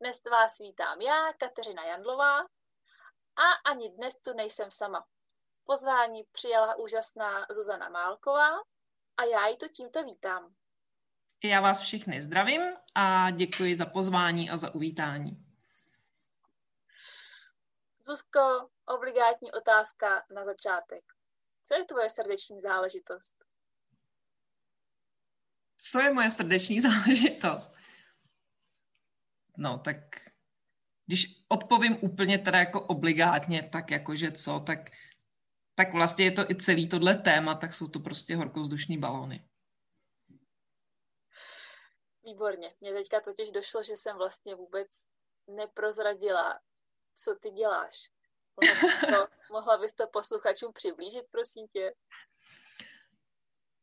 Dnes 0.00 0.20
vás 0.30 0.58
vítám 0.58 1.00
já, 1.00 1.32
Kateřina 1.32 1.84
Jandlová, 1.84 2.38
a 3.36 3.70
ani 3.70 3.90
dnes 3.90 4.14
tu 4.14 4.32
nejsem 4.32 4.70
sama. 4.70 5.06
Pozvání 5.64 6.24
přijala 6.32 6.78
úžasná 6.78 7.46
Zuzana 7.50 7.88
Málková 7.88 8.50
a 9.16 9.24
já 9.24 9.46
ji 9.46 9.56
to 9.56 9.68
tímto 9.68 10.04
vítám. 10.04 10.54
Já 11.44 11.60
vás 11.60 11.82
všichni 11.82 12.22
zdravím 12.22 12.62
a 12.94 13.30
děkuji 13.30 13.74
za 13.74 13.86
pozvání 13.86 14.50
a 14.50 14.56
za 14.56 14.74
uvítání. 14.74 15.46
Zuzko, 18.00 18.70
obligátní 18.86 19.52
otázka 19.52 20.24
na 20.34 20.44
začátek. 20.44 21.04
Co 21.64 21.74
je 21.74 21.84
tvoje 21.84 22.10
srdeční 22.10 22.60
záležitost? 22.60 23.44
Co 25.76 26.00
je 26.00 26.12
moje 26.12 26.30
srdeční 26.30 26.80
záležitost? 26.90 27.87
No, 29.58 29.78
tak 29.78 29.96
když 31.06 31.44
odpovím 31.48 31.98
úplně 32.00 32.38
teda 32.38 32.58
jako 32.58 32.80
obligátně, 32.80 33.68
tak 33.72 33.90
jakože 33.90 34.32
co, 34.32 34.60
tak, 34.60 34.90
tak 35.74 35.92
vlastně 35.92 36.24
je 36.24 36.30
to 36.30 36.50
i 36.50 36.54
celý 36.54 36.88
tohle 36.88 37.16
téma, 37.16 37.54
tak 37.54 37.74
jsou 37.74 37.88
to 37.88 38.00
prostě 38.00 38.36
horkovzdušní 38.36 38.98
balóny. 38.98 39.48
Výborně. 42.24 42.74
Mně 42.80 42.92
teďka 42.92 43.20
totiž 43.20 43.50
došlo, 43.50 43.82
že 43.82 43.96
jsem 43.96 44.16
vlastně 44.16 44.54
vůbec 44.54 44.88
neprozradila, 45.46 46.60
co 47.14 47.34
ty 47.34 47.50
děláš. 47.50 48.10
Mohla 48.56 48.74
bys 48.82 49.00
to, 49.00 49.28
mohla 49.52 49.78
bys 49.78 49.92
to 49.92 50.06
posluchačům 50.06 50.72
přiblížit, 50.72 51.24
prosím 51.30 51.66
tě? 51.68 51.94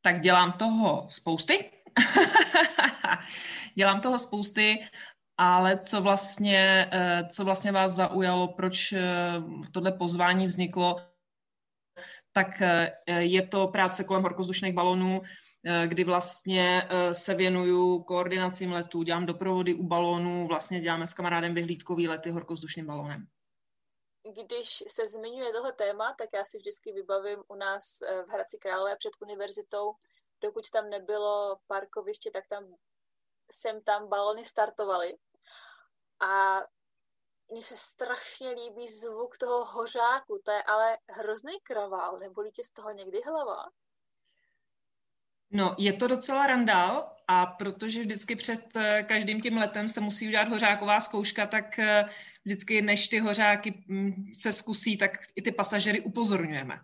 Tak 0.01 0.21
dělám 0.21 0.53
toho 0.53 1.07
spousty. 1.11 1.81
dělám 3.75 4.01
toho 4.01 4.19
spousty, 4.19 4.89
ale 5.37 5.79
co 5.79 6.01
vlastně, 6.01 6.89
eh, 6.93 7.27
co 7.31 7.45
vlastně 7.45 7.71
vás 7.71 7.91
zaujalo, 7.91 8.47
proč 8.47 8.91
eh, 8.91 9.01
tohle 9.73 9.91
pozvání 9.91 10.45
vzniklo, 10.45 11.01
tak 12.31 12.61
eh, 12.61 12.93
je 13.07 13.47
to 13.47 13.67
práce 13.67 14.03
kolem 14.03 14.23
horkozdušných 14.23 14.73
balonů, 14.73 15.21
kdy 15.85 16.03
vlastně 16.03 16.89
se 17.11 17.33
věnuju 17.33 18.03
koordinacím 18.03 18.71
letů, 18.71 19.03
dělám 19.03 19.25
doprovody 19.25 19.73
u 19.73 19.83
balónů, 19.83 20.47
vlastně 20.47 20.79
děláme 20.79 21.07
s 21.07 21.13
kamarádem 21.13 21.53
vyhlídkový 21.53 22.07
lety 22.07 22.31
horkozdušným 22.31 22.85
balónem. 22.85 23.27
Když 24.43 24.83
se 24.87 25.07
zmiňuje 25.07 25.53
tohle 25.53 25.73
téma, 25.73 26.15
tak 26.17 26.29
já 26.33 26.45
si 26.45 26.57
vždycky 26.57 26.91
vybavím 26.91 27.43
u 27.47 27.55
nás 27.55 27.99
v 28.27 28.31
Hradci 28.31 28.57
Králové 28.57 28.95
před 28.95 29.11
univerzitou, 29.21 29.93
dokud 30.43 30.69
tam 30.69 30.89
nebylo 30.89 31.57
parkoviště, 31.67 32.31
tak 32.31 32.47
tam 32.47 32.63
sem 33.51 33.81
tam 33.81 34.09
balony 34.09 34.45
startovaly. 34.45 35.17
A 36.19 36.59
mně 37.51 37.63
se 37.63 37.77
strašně 37.77 38.49
líbí 38.49 38.87
zvuk 38.87 39.37
toho 39.37 39.65
hořáku, 39.65 40.41
to 40.45 40.51
je 40.51 40.63
ale 40.63 40.97
hrozný 41.09 41.53
kravál, 41.63 42.19
nebolí 42.19 42.51
tě 42.51 42.63
z 42.63 42.69
toho 42.69 42.91
někdy 42.91 43.21
hlava? 43.25 43.65
No, 45.51 45.75
je 45.77 45.93
to 45.93 46.07
docela 46.07 46.47
randál 46.47 47.15
a 47.27 47.45
protože 47.45 47.99
vždycky 47.99 48.35
před 48.35 48.61
eh, 48.75 49.03
každým 49.03 49.41
tím 49.41 49.57
letem 49.57 49.89
se 49.89 50.01
musí 50.01 50.27
udělat 50.27 50.47
hořáková 50.47 50.99
zkouška, 50.99 51.47
tak 51.47 51.79
eh, 51.79 52.05
vždycky 52.45 52.81
než 52.81 53.07
ty 53.07 53.19
hořáky 53.19 53.83
mm, 53.87 54.33
se 54.33 54.53
zkusí, 54.53 54.97
tak 54.97 55.11
i 55.35 55.41
ty 55.41 55.51
pasažery 55.51 56.01
upozorňujeme. 56.01 56.79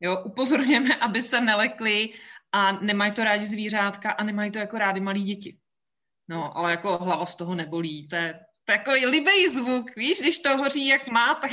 Jo, 0.00 0.22
upozorňujeme, 0.24 0.94
aby 0.94 1.22
se 1.22 1.40
nelekli 1.40 2.10
a 2.52 2.72
nemají 2.72 3.12
to 3.12 3.24
rádi 3.24 3.46
zvířátka 3.46 4.10
a 4.10 4.24
nemají 4.24 4.50
to 4.50 4.58
jako 4.58 4.78
rádi 4.78 5.00
malí 5.00 5.22
děti. 5.22 5.58
No, 6.32 6.56
ale 6.58 6.70
jako 6.70 6.98
hlava 6.98 7.26
z 7.26 7.34
toho 7.34 7.54
nebolí, 7.54 8.08
to 8.08 8.16
je 8.16 8.46
takový 8.64 9.06
libej 9.06 9.48
zvuk, 9.48 9.96
víš, 9.96 10.20
když 10.20 10.38
to 10.38 10.56
hoří 10.56 10.86
jak 10.88 11.06
má, 11.06 11.34
tak, 11.40 11.50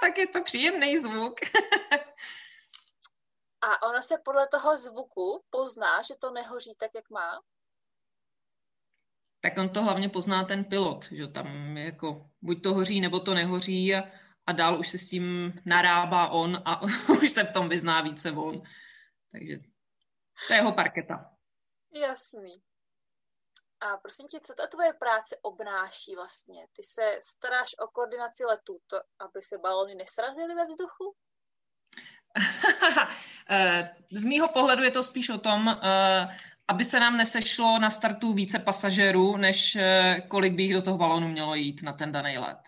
tak 0.00 0.18
je 0.18 0.26
to 0.26 0.42
příjemný 0.42 0.98
zvuk. 0.98 1.40
A 3.60 3.82
ona 3.82 4.02
se 4.02 4.14
podle 4.24 4.48
toho 4.48 4.76
zvuku 4.76 5.44
pozná, 5.50 6.02
že 6.02 6.14
to 6.20 6.30
nehoří 6.30 6.74
tak, 6.78 6.90
jak 6.94 7.10
má? 7.10 7.40
Tak 9.40 9.58
on 9.58 9.68
to 9.68 9.82
hlavně 9.82 10.08
pozná 10.08 10.44
ten 10.44 10.64
pilot, 10.64 11.04
že 11.04 11.28
tam 11.28 11.76
jako 11.76 12.30
buď 12.42 12.62
to 12.62 12.74
hoří, 12.74 13.00
nebo 13.00 13.20
to 13.20 13.34
nehoří 13.34 13.94
a, 13.94 14.02
a 14.46 14.52
dál 14.52 14.80
už 14.80 14.88
se 14.88 14.98
s 14.98 15.08
tím 15.08 15.52
narábá 15.64 16.28
on 16.28 16.62
a 16.64 16.82
už 17.22 17.30
se 17.30 17.44
v 17.44 17.52
tom 17.52 17.68
vyzná 17.68 18.00
více 18.00 18.32
on. 18.32 18.62
Takže 19.32 19.56
to 20.46 20.52
je 20.52 20.58
jeho 20.58 20.72
parketa. 20.72 21.30
Jasný. 21.94 22.62
A 23.84 23.96
prosím 23.96 24.26
tě, 24.28 24.40
co 24.42 24.54
ta 24.54 24.66
tvoje 24.66 24.92
práce 24.92 25.36
obnáší 25.42 26.14
vlastně? 26.14 26.66
Ty 26.72 26.82
se 26.82 27.18
staráš 27.22 27.74
o 27.78 27.86
koordinaci 27.86 28.44
letů, 28.44 28.78
to, 28.86 28.96
aby 28.96 29.42
se 29.42 29.58
balony 29.58 29.94
nesrazily 29.94 30.54
ve 30.54 30.66
vzduchu? 30.66 31.14
Eh, 33.50 33.96
z 34.12 34.24
mýho 34.24 34.48
pohledu 34.48 34.82
je 34.82 34.90
to 34.90 35.02
spíš 35.02 35.28
o 35.28 35.38
tom, 35.38 35.68
eh, 35.68 36.36
aby 36.68 36.84
se 36.84 37.00
nám 37.00 37.16
nesešlo 37.16 37.78
na 37.78 37.90
startu 37.90 38.32
více 38.32 38.58
pasažerů, 38.58 39.36
než 39.36 39.76
eh, 39.76 40.20
kolik 40.28 40.52
by 40.52 40.62
jich 40.62 40.72
do 40.72 40.82
toho 40.82 40.98
balonu 40.98 41.28
mělo 41.28 41.54
jít 41.54 41.82
na 41.82 41.92
ten 41.92 42.12
daný 42.12 42.38
let. 42.38 42.58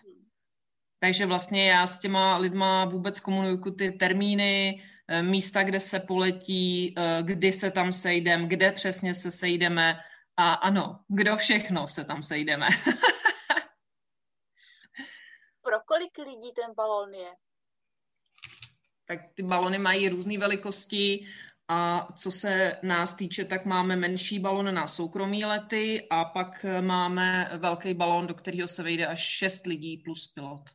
Takže 0.99 1.25
vlastně 1.25 1.69
já 1.69 1.87
s 1.87 1.99
těma 1.99 2.37
lidma 2.37 2.85
vůbec 2.85 3.19
komunikuju 3.19 3.75
ty 3.75 3.91
termíny, 3.91 4.83
místa, 5.21 5.63
kde 5.63 5.79
se 5.79 5.99
poletí, 5.99 6.95
kdy 7.21 7.51
se 7.51 7.71
tam 7.71 7.91
sejdeme, 7.91 8.47
kde 8.47 8.71
přesně 8.71 9.15
se 9.15 9.31
sejdeme 9.31 9.99
a 10.37 10.53
ano, 10.53 10.99
kdo 11.07 11.35
všechno 11.35 11.87
se 11.87 12.05
tam 12.05 12.23
sejdeme. 12.23 12.67
Pro 15.61 15.79
kolik 15.85 16.17
lidí 16.17 16.53
ten 16.53 16.73
balon 16.75 17.13
je? 17.13 17.31
Tak 19.05 19.19
ty 19.33 19.43
balony 19.43 19.79
mají 19.79 20.09
různé 20.09 20.37
velikosti 20.37 21.27
a 21.67 22.07
co 22.13 22.31
se 22.31 22.79
nás 22.83 23.13
týče, 23.13 23.45
tak 23.45 23.65
máme 23.65 23.95
menší 23.95 24.39
balon 24.39 24.73
na 24.73 24.87
soukromí 24.87 25.45
lety 25.45 26.07
a 26.09 26.25
pak 26.25 26.65
máme 26.81 27.51
velký 27.57 27.93
balon, 27.93 28.27
do 28.27 28.33
kterého 28.33 28.67
se 28.67 28.83
vejde 28.83 29.07
až 29.07 29.19
6 29.19 29.65
lidí 29.65 29.97
plus 29.97 30.27
pilot. 30.27 30.69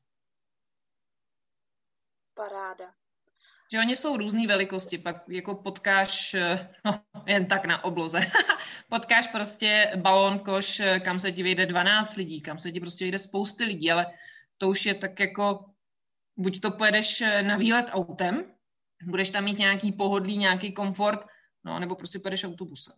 Paráda 2.35 2.95
že 3.73 3.79
oni 3.79 3.97
jsou 3.97 4.17
různé 4.17 4.47
velikosti, 4.47 4.99
pak 4.99 5.17
jako 5.29 5.55
potkáš, 5.55 6.35
eh, 6.35 6.75
no, 6.85 7.01
jen 7.27 7.47
tak 7.47 7.65
na 7.65 7.85
obloze, 7.85 8.21
potkáš 8.89 9.27
prostě 9.27 9.93
balón, 9.97 10.39
koš, 10.39 10.83
kam 11.05 11.19
se 11.19 11.33
ti 11.33 11.43
vyjde 11.43 11.67
12 11.67 12.17
lidí, 12.17 12.41
kam 12.41 12.59
se 12.59 12.73
ti 12.73 12.81
prostě 12.81 13.05
vyjde 13.05 13.19
spousty 13.19 13.65
lidí, 13.65 13.91
ale 13.91 14.07
to 14.63 14.69
už 14.69 14.87
je 14.87 14.95
tak 14.95 15.21
jako, 15.21 15.65
buď 16.37 16.61
to 16.61 16.71
pojedeš 16.71 17.21
eh, 17.21 17.43
na 17.43 17.57
výlet 17.57 17.87
autem, 17.91 18.45
budeš 19.05 19.31
tam 19.31 19.45
mít 19.45 19.59
nějaký 19.59 19.93
pohodlí, 19.93 20.37
nějaký 20.37 20.73
komfort, 20.73 21.27
no, 21.65 21.81
nebo 21.81 21.95
prostě 21.97 22.19
pojedeš 22.19 22.45
autobusem. 22.45 22.95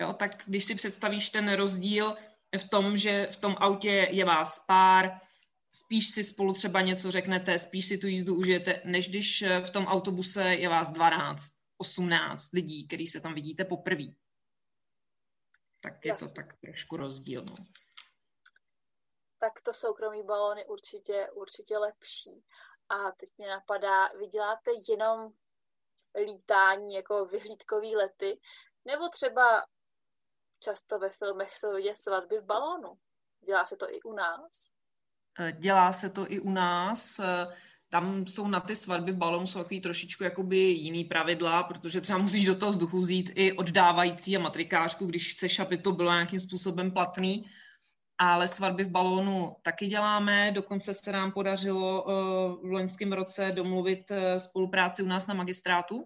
Jo, 0.00 0.12
tak 0.12 0.42
když 0.46 0.64
si 0.64 0.74
představíš 0.74 1.30
ten 1.30 1.52
rozdíl 1.52 2.16
v 2.58 2.68
tom, 2.68 2.96
že 2.96 3.28
v 3.30 3.36
tom 3.36 3.56
autě 3.58 4.08
je 4.10 4.24
vás 4.24 4.64
pár, 4.66 5.20
spíš 5.72 6.08
si 6.08 6.24
spolu 6.24 6.52
třeba 6.52 6.80
něco 6.80 7.10
řeknete, 7.10 7.58
spíš 7.58 7.86
si 7.86 7.98
tu 7.98 8.06
jízdu 8.06 8.34
užijete, 8.34 8.82
než 8.84 9.08
když 9.08 9.42
eh, 9.42 9.60
v 9.60 9.70
tom 9.70 9.86
autobuse 9.86 10.54
je 10.54 10.68
vás 10.68 10.90
12, 10.90 11.52
18 11.78 12.52
lidí, 12.52 12.86
který 12.86 13.06
se 13.06 13.20
tam 13.20 13.34
vidíte 13.34 13.64
poprvé. 13.64 14.04
Tak 15.80 16.04
je 16.04 16.08
Jasně. 16.08 16.28
to 16.28 16.34
tak 16.34 16.60
trošku 16.60 16.96
rozdíl. 16.96 17.44
No. 17.50 17.56
Tak 19.38 19.60
to 19.60 19.72
soukromý 19.72 20.22
balony 20.22 20.66
určitě, 20.66 21.28
určitě 21.32 21.78
lepší. 21.78 22.44
A 22.88 23.10
teď 23.10 23.28
mě 23.38 23.48
napadá, 23.48 24.08
vy 24.08 24.26
děláte 24.26 24.70
jenom 24.88 25.32
lítání, 26.24 26.94
jako 26.94 27.24
vyhlídkový 27.24 27.96
lety, 27.96 28.40
nebo 28.84 29.08
třeba 29.08 29.66
často 30.58 30.98
ve 30.98 31.10
filmech 31.10 31.56
jsou 31.56 31.74
vidět 31.74 31.94
svatby 31.94 32.38
v 32.38 32.44
balónu. 32.44 32.98
Dělá 33.46 33.64
se 33.64 33.76
to 33.76 33.90
i 33.90 34.02
u 34.02 34.12
nás? 34.12 34.72
Dělá 35.58 35.92
se 35.92 36.10
to 36.10 36.32
i 36.32 36.40
u 36.40 36.50
nás. 36.50 37.20
Eh, 37.90 37.96
tam 37.96 38.26
jsou 38.26 38.48
na 38.48 38.60
ty 38.60 38.76
svatby 38.76 39.12
v 39.12 39.16
balonu 39.16 39.46
jsou 39.46 39.58
takový 39.58 39.80
trošičku 39.80 40.24
jakoby 40.24 40.56
jiný 40.56 41.04
pravidla, 41.04 41.62
protože 41.62 42.00
třeba 42.00 42.18
musíš 42.18 42.46
do 42.46 42.54
toho 42.54 42.72
vzduchu 42.72 43.00
vzít 43.00 43.30
i 43.34 43.52
oddávající 43.52 44.36
a 44.36 44.40
matrikářku, 44.40 45.06
když 45.06 45.32
chceš, 45.32 45.58
aby 45.58 45.78
to 45.78 45.92
bylo 45.92 46.12
nějakým 46.12 46.40
způsobem 46.40 46.90
platný. 46.90 47.46
ale 48.22 48.48
svatby 48.48 48.84
v 48.84 48.90
balónu 48.90 49.56
taky 49.62 49.86
děláme. 49.86 50.52
Dokonce 50.52 50.94
se 50.94 51.12
nám 51.12 51.32
podařilo 51.32 52.04
uh, 52.04 52.68
v 52.68 52.72
loňském 52.72 53.12
roce 53.12 53.52
domluvit 53.52 54.10
uh, 54.10 54.36
spolupráci 54.36 55.02
u 55.02 55.06
nás 55.06 55.26
na 55.26 55.34
magistrátu, 55.34 56.04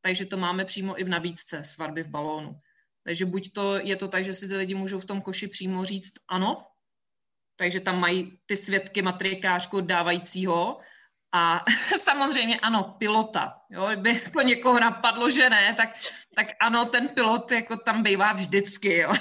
takže 0.00 0.24
to 0.24 0.36
máme 0.36 0.64
přímo 0.64 1.00
i 1.00 1.04
v 1.04 1.08
nabídce 1.08 1.64
svatby 1.64 2.02
v 2.02 2.08
balónu. 2.08 2.56
Takže 3.04 3.26
buď 3.26 3.52
to 3.52 3.76
je 3.76 3.96
to 3.96 4.08
tak, 4.08 4.24
že 4.24 4.34
si 4.34 4.48
ty 4.48 4.56
lidi 4.56 4.74
můžou 4.74 4.98
v 4.98 5.04
tom 5.04 5.20
koši 5.20 5.48
přímo 5.48 5.84
říct 5.84 6.12
ano, 6.28 6.58
takže 7.56 7.80
tam 7.80 8.00
mají 8.00 8.38
ty 8.46 8.56
svědky 8.56 9.02
matrikářku 9.02 9.80
dávajícího 9.80 10.80
a 11.34 11.60
samozřejmě 11.98 12.60
ano, 12.60 12.94
pilota. 12.98 13.60
Jo, 13.70 13.86
by 13.96 14.20
jako 14.24 14.40
někoho 14.42 14.80
napadlo, 14.80 15.30
že 15.30 15.50
ne, 15.50 15.74
tak, 15.74 15.88
tak 16.36 16.46
ano, 16.60 16.84
ten 16.84 17.08
pilot 17.08 17.50
jako 17.50 17.76
tam 17.76 18.02
bývá 18.02 18.32
vždycky. 18.32 18.96
Jo. 18.96 19.12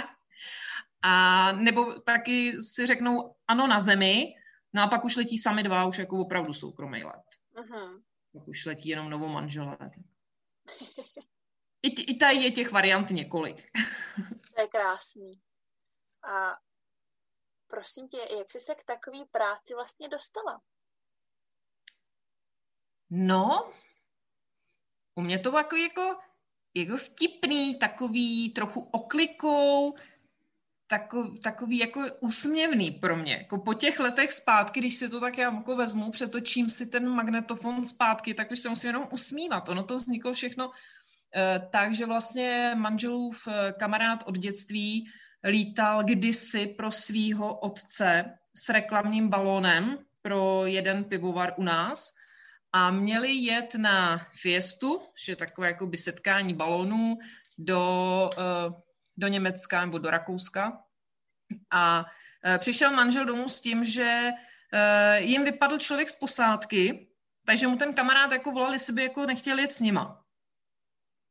a 1.02 1.52
nebo 1.52 2.00
taky 2.00 2.62
si 2.62 2.86
řeknou 2.86 3.36
ano 3.48 3.66
na 3.66 3.80
zemi, 3.80 4.34
no 4.72 4.82
a 4.82 4.86
pak 4.86 5.04
už 5.04 5.16
letí 5.16 5.38
sami 5.38 5.62
dva, 5.62 5.84
už 5.84 5.98
jako 5.98 6.20
opravdu 6.20 6.52
soukromý 6.52 7.04
let. 7.04 7.24
Uh-huh. 7.54 8.02
Pak 8.32 8.48
už 8.48 8.66
letí 8.66 8.88
jenom 8.88 9.10
novou 9.10 9.28
manželé. 9.28 9.76
I, 11.82 12.12
I 12.12 12.16
tady 12.16 12.36
je 12.36 12.50
těch 12.50 12.72
variant 12.72 13.10
několik. 13.10 13.56
to 14.54 14.60
je 14.60 14.68
krásný. 14.68 15.40
A 16.32 16.56
prosím 17.66 18.08
tě, 18.08 18.18
jak 18.38 18.50
jsi 18.50 18.60
se 18.60 18.74
k 18.74 18.84
takové 18.84 19.24
práci 19.30 19.74
vlastně 19.74 20.08
dostala? 20.08 20.60
No, 23.10 23.72
u 25.14 25.22
mě 25.22 25.38
to 25.38 25.58
jako, 25.58 25.76
jako, 25.76 26.16
jako 26.74 26.96
vtipný, 26.96 27.78
takový 27.78 28.50
trochu 28.50 28.80
oklikou, 28.80 29.94
takový, 30.86 31.40
takový 31.40 31.78
jako 31.78 32.00
úsměvný 32.20 32.90
pro 32.90 33.16
mě. 33.16 33.32
Jako 33.32 33.58
po 33.58 33.74
těch 33.74 34.00
letech 34.00 34.32
zpátky, 34.32 34.80
když 34.80 34.94
si 34.94 35.08
to 35.08 35.20
tak 35.20 35.38
já 35.38 35.54
jako 35.54 35.76
vezmu, 35.76 36.10
přetočím 36.10 36.70
si 36.70 36.86
ten 36.86 37.08
magnetofon 37.08 37.84
zpátky, 37.84 38.34
tak 38.34 38.50
už 38.50 38.58
se 38.58 38.68
musím 38.68 38.88
jenom 38.88 39.08
usmívat. 39.12 39.68
Ono 39.68 39.84
to 39.84 39.94
vzniklo 39.94 40.32
všechno 40.32 40.70
eh, 41.36 41.68
tak, 41.72 41.94
že 41.94 42.06
vlastně 42.06 42.74
manželův 42.76 43.48
eh, 43.48 43.72
kamarád 43.72 44.24
od 44.26 44.38
dětství 44.38 45.10
lítal 45.44 46.04
kdysi 46.04 46.66
pro 46.66 46.90
svýho 46.90 47.58
otce 47.58 48.38
s 48.54 48.68
reklamním 48.68 49.28
balónem 49.28 49.98
pro 50.22 50.66
jeden 50.66 51.04
pivovar 51.04 51.54
u 51.56 51.62
nás 51.62 52.16
a 52.76 52.90
měli 52.90 53.32
jet 53.32 53.74
na 53.74 54.18
fiestu, 54.18 55.02
že 55.24 55.36
takové 55.36 55.66
jako 55.66 55.86
by 55.86 55.96
setkání 55.96 56.54
balónů 56.54 57.18
do, 57.58 58.30
eh, 58.38 58.72
do 59.16 59.28
Německa 59.28 59.84
nebo 59.84 59.98
do 59.98 60.10
Rakouska. 60.10 60.84
A 61.72 62.04
eh, 62.44 62.58
přišel 62.58 62.92
manžel 62.92 63.24
domů 63.24 63.48
s 63.48 63.60
tím, 63.60 63.84
že 63.84 64.30
eh, 64.72 65.20
jim 65.20 65.44
vypadl 65.44 65.78
člověk 65.78 66.08
z 66.08 66.16
posádky, 66.16 67.08
takže 67.46 67.66
mu 67.66 67.76
ten 67.76 67.94
kamarád 67.94 68.32
jako 68.32 68.52
volal, 68.52 68.72
jestli 68.72 68.92
by 68.92 69.02
jako 69.02 69.26
nechtěl 69.26 69.58
jet 69.58 69.72
s 69.72 69.80
nima. 69.80 70.24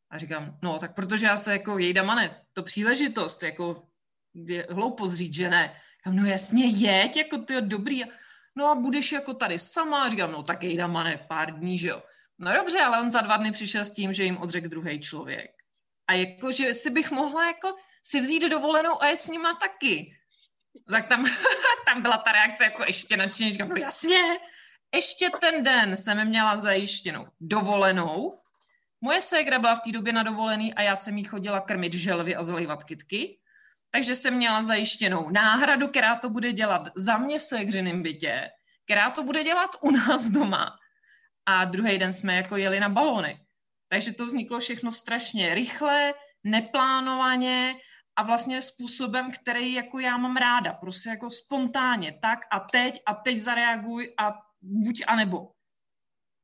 A 0.09 0.17
říkám, 0.17 0.57
no 0.63 0.79
tak 0.79 0.95
protože 0.95 1.25
já 1.25 1.37
se 1.37 1.51
jako 1.51 1.77
jejda 1.77 2.03
mane, 2.03 2.41
to 2.53 2.63
příležitost, 2.63 3.43
jako 3.43 3.87
je 4.33 4.67
hloupost 4.69 5.13
říct, 5.13 5.33
že 5.33 5.49
ne. 5.49 5.81
Říkám, 5.97 6.15
no 6.15 6.25
jasně, 6.25 6.65
jeď, 6.65 7.17
jako 7.17 7.37
to 7.37 7.53
je 7.53 7.61
dobrý. 7.61 8.03
No 8.55 8.67
a 8.67 8.75
budeš 8.75 9.11
jako 9.11 9.33
tady 9.33 9.59
sama. 9.59 10.03
A 10.03 10.09
říkám, 10.09 10.31
no 10.31 10.43
tak 10.43 10.63
jejda 10.63 10.87
mane, 10.87 11.25
pár 11.29 11.59
dní, 11.59 11.77
že 11.77 11.87
jo. 11.87 12.03
No 12.39 12.53
dobře, 12.53 12.79
ale 12.79 12.99
on 12.99 13.09
za 13.09 13.21
dva 13.21 13.37
dny 13.37 13.51
přišel 13.51 13.85
s 13.85 13.93
tím, 13.93 14.13
že 14.13 14.23
jim 14.23 14.37
odřekl 14.37 14.69
druhý 14.69 14.99
člověk. 14.99 15.51
A 16.07 16.13
jako, 16.13 16.51
že 16.51 16.73
si 16.73 16.89
bych 16.89 17.11
mohla 17.11 17.47
jako 17.47 17.75
si 18.03 18.21
vzít 18.21 18.49
dovolenou 18.49 19.01
a 19.01 19.07
jet 19.07 19.21
s 19.21 19.27
nima 19.27 19.53
taky. 19.53 20.17
Tak 20.91 21.07
tam, 21.07 21.25
tam 21.85 22.01
byla 22.01 22.17
ta 22.17 22.31
reakce 22.31 22.63
jako 22.63 22.83
ještě 22.83 23.17
nadšeně, 23.17 23.51
říkám, 23.51 23.69
no 23.69 23.75
jasně, 23.75 24.21
ještě 24.95 25.29
ten 25.39 25.63
den 25.63 25.95
jsem 25.95 26.27
měla 26.27 26.57
zajištěnou 26.57 27.27
dovolenou. 27.39 28.39
Moje 29.01 29.21
ségra 29.21 29.59
byla 29.59 29.75
v 29.75 29.79
té 29.79 29.91
době 29.91 30.13
na 30.13 30.23
dovolený 30.23 30.73
a 30.73 30.81
já 30.81 30.95
jsem 30.95 31.17
jí 31.17 31.23
chodila 31.23 31.61
krmit 31.61 31.93
želvy 31.93 32.35
a 32.35 32.43
zalivat 32.43 32.83
kitky 32.83 33.39
takže 33.95 34.15
jsem 34.15 34.33
měla 34.33 34.61
zajištěnou 34.61 35.29
náhradu, 35.29 35.87
která 35.87 36.15
to 36.15 36.29
bude 36.29 36.51
dělat 36.51 36.87
za 36.95 37.17
mě 37.17 37.39
v 37.39 37.41
segřeném 37.41 38.03
bytě, 38.03 38.49
která 38.85 39.09
to 39.09 39.23
bude 39.23 39.43
dělat 39.43 39.71
u 39.81 39.91
nás 39.91 40.29
doma. 40.29 40.75
A 41.45 41.65
druhý 41.65 41.97
den 41.97 42.13
jsme 42.13 42.35
jako 42.35 42.57
jeli 42.57 42.79
na 42.79 42.89
balony. 42.89 43.39
Takže 43.87 44.13
to 44.13 44.25
vzniklo 44.25 44.59
všechno 44.59 44.91
strašně 44.91 45.55
rychle, 45.55 46.13
neplánovaně 46.43 47.75
a 48.15 48.23
vlastně 48.23 48.61
způsobem, 48.61 49.31
který 49.31 49.73
jako 49.73 49.99
já 49.99 50.17
mám 50.17 50.37
ráda. 50.37 50.73
Prostě 50.73 51.09
jako 51.09 51.29
spontánně. 51.29 52.19
Tak 52.21 52.39
a 52.51 52.59
teď 52.59 53.01
a 53.05 53.13
teď 53.13 53.37
zareaguj 53.37 54.13
a 54.17 54.33
buď 54.61 55.03
a 55.07 55.15
nebo. 55.15 55.51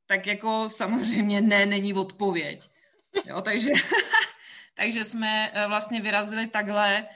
Tak 0.07 0.27
jako 0.27 0.69
samozřejmě 0.69 1.42
ne, 1.42 1.65
není 1.65 1.94
odpověď. 1.94 2.69
Jo, 3.25 3.42
takže, 3.42 3.71
takže 4.75 5.03
jsme 5.03 5.51
eh, 5.53 5.68
vlastně 5.68 6.01
vyrazili 6.01 6.48
takhle 6.48 7.07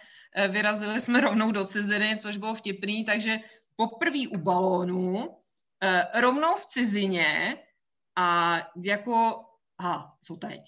vyrazili 0.47 1.01
jsme 1.01 1.21
rovnou 1.21 1.51
do 1.51 1.65
ciziny, 1.65 2.17
což 2.19 2.37
bylo 2.37 2.55
vtipný, 2.55 3.05
takže 3.05 3.39
poprvé 3.75 4.27
u 4.31 4.37
balónu, 4.37 5.37
eh, 5.83 6.21
rovnou 6.21 6.55
v 6.55 6.65
cizině 6.65 7.57
a 8.15 8.57
jako, 8.85 9.45
a 9.83 10.13
co 10.21 10.35
teď? 10.35 10.61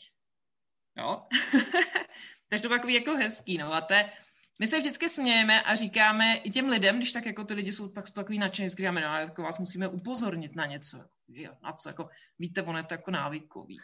Jo? 0.97 1.27
takže 2.49 2.61
to 2.61 2.67
bylo 2.67 2.79
takový 2.79 2.93
jako 2.93 3.15
hezký, 3.15 3.57
no 3.57 3.73
a 3.73 3.81
te, 3.81 4.09
my 4.59 4.67
se 4.67 4.79
vždycky 4.79 5.09
smějeme 5.09 5.63
a 5.63 5.75
říkáme 5.75 6.35
i 6.35 6.51
těm 6.51 6.69
lidem, 6.69 6.97
když 6.97 7.11
tak 7.11 7.25
jako 7.25 7.43
ty 7.43 7.53
lidi 7.53 7.73
jsou 7.73 7.93
pak 7.93 8.11
takový 8.11 8.39
nadšení, 8.39 8.69
říkáme, 8.69 9.01
no 9.01 9.19
jako 9.19 9.41
vás 9.41 9.57
musíme 9.57 9.87
upozornit 9.87 10.55
na 10.55 10.65
něco. 10.65 11.05
Jo, 11.27 11.51
na 11.63 11.73
co, 11.73 11.89
jako, 11.89 12.09
víte, 12.39 12.61
ono 12.61 12.77
je 12.77 12.83
to 12.83 12.93
jako 12.93 13.11
návykový. 13.11 13.77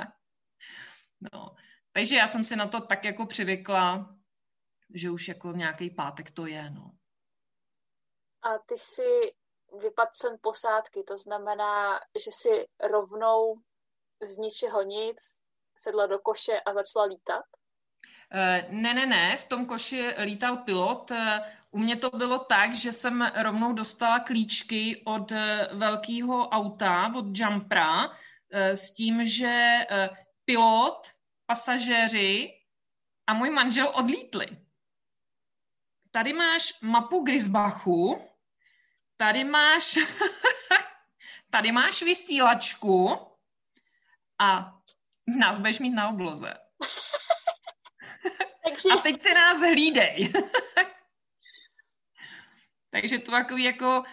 no. 1.32 1.54
Takže 1.92 2.16
já 2.16 2.26
jsem 2.26 2.44
si 2.44 2.56
na 2.56 2.66
to 2.66 2.80
tak 2.80 3.04
jako 3.04 3.26
přivykla, 3.26 4.13
že 4.90 5.10
už 5.10 5.28
jako 5.28 5.52
nějaký 5.52 5.90
pátek 5.90 6.30
to 6.30 6.46
je, 6.46 6.70
no. 6.70 6.90
A 8.42 8.58
ty 8.58 8.78
si 8.78 9.34
vypadl 9.80 10.10
člen 10.20 10.36
posádky, 10.40 11.02
to 11.02 11.18
znamená, 11.18 12.00
že 12.24 12.30
si 12.30 12.66
rovnou 12.90 13.56
z 14.22 14.38
ničeho 14.38 14.82
nic 14.82 15.18
sedla 15.74 16.06
do 16.06 16.18
koše 16.18 16.60
a 16.60 16.72
začala 16.72 17.04
lítat? 17.04 17.44
Eh, 18.32 18.66
ne, 18.70 18.94
ne, 18.94 19.06
ne, 19.06 19.36
v 19.36 19.44
tom 19.44 19.66
koši 19.66 20.14
lítal 20.18 20.56
pilot. 20.56 21.10
Eh, 21.10 21.40
u 21.70 21.78
mě 21.78 21.96
to 21.96 22.10
bylo 22.10 22.38
tak, 22.38 22.74
že 22.74 22.92
jsem 22.92 23.32
rovnou 23.42 23.72
dostala 23.72 24.18
klíčky 24.18 25.02
od 25.06 25.32
eh, 25.32 25.68
velkého 25.72 26.48
auta, 26.48 27.12
od 27.16 27.24
Jumpra, 27.32 28.10
s 28.54 28.90
tím, 28.94 29.24
že 29.24 29.78
pilot, 30.44 31.10
pasažéři 31.46 32.50
a 33.26 33.34
můj 33.34 33.50
manžel 33.50 33.92
odlítli 33.94 34.63
tady 36.14 36.32
máš 36.32 36.80
mapu 36.80 37.20
Grisbachu, 37.20 38.28
tady 39.16 39.44
máš, 39.44 39.98
tady 41.50 41.72
máš 41.72 42.02
vysílačku 42.02 43.18
a 44.40 44.78
nás 45.38 45.58
budeš 45.58 45.78
mít 45.78 45.90
na 45.90 46.08
obloze. 46.08 46.54
Takže... 48.64 48.88
A 48.92 48.96
teď 48.96 49.20
se 49.20 49.34
nás 49.34 49.60
hlídej. 49.60 50.32
Takže 52.90 53.18
to 53.18 53.30
takový 53.30 53.64
jako 53.64 54.00
uh, 54.00 54.04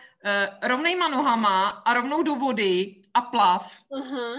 rovnejma 0.61 1.07
nohama 1.07 1.69
a 1.69 1.93
rovnou 1.93 2.23
do 2.23 2.35
vody 2.35 3.01
a 3.13 3.21
plav. 3.21 3.81
Uh-huh. 3.91 4.35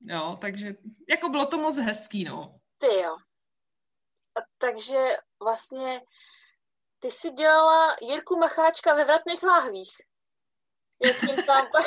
Jo, 0.00 0.38
takže 0.40 0.74
jako 1.08 1.28
bylo 1.28 1.46
to 1.46 1.58
moc 1.58 1.78
hezký, 1.78 2.24
no. 2.24 2.54
Ty 2.78 2.86
jo. 2.86 3.16
A 4.36 4.40
takže 4.58 4.96
vlastně 5.42 6.00
ty 7.00 7.10
jsi 7.10 7.30
dělala 7.30 7.96
Jirku 8.00 8.38
Macháčka 8.38 8.94
ve 8.94 9.04
Vratných 9.04 9.42
láhvích. 9.42 9.92
Jak 11.04 11.16
tam... 11.46 11.66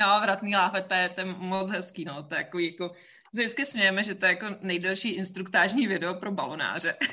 no, 0.00 0.20
Vratný 0.20 0.56
láhve, 0.56 0.82
to 0.82 0.94
je, 0.94 1.08
to 1.08 1.20
je 1.20 1.26
moc 1.26 1.70
hezký, 1.70 2.04
no. 2.04 2.22
To 2.22 2.34
je 2.34 2.38
jako, 2.38 2.58
jako 2.58 2.88
vždycky 3.32 3.66
smějeme, 3.66 4.02
že 4.02 4.14
to 4.14 4.26
je 4.26 4.32
jako 4.32 4.46
nejdelší 4.60 5.14
instruktážní 5.14 5.86
video 5.86 6.14
pro 6.14 6.32
balonáře. 6.32 6.96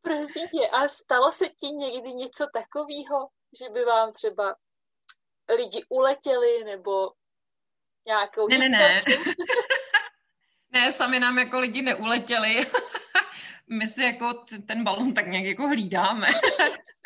Prosím 0.00 0.48
tě, 0.48 0.68
a 0.68 0.88
stalo 0.88 1.32
se 1.32 1.48
ti 1.48 1.66
někdy 1.66 2.12
něco 2.12 2.46
takového, 2.52 3.28
že 3.58 3.68
by 3.68 3.84
vám 3.84 4.12
třeba 4.12 4.56
lidi 5.56 5.84
uletěli, 5.88 6.64
nebo 6.64 7.12
nějakou 8.06 8.48
Ne, 8.48 8.58
ne, 8.58 8.68
ne. 8.68 9.04
ne, 10.70 10.92
sami 10.92 11.20
nám 11.20 11.38
jako 11.38 11.58
lidi 11.58 11.82
neuletěli 11.82 12.66
my 13.70 13.86
si 13.86 14.04
jako 14.04 14.44
ten 14.66 14.84
balon 14.84 15.14
tak 15.14 15.26
nějak 15.26 15.44
jako 15.44 15.68
hlídáme. 15.68 16.26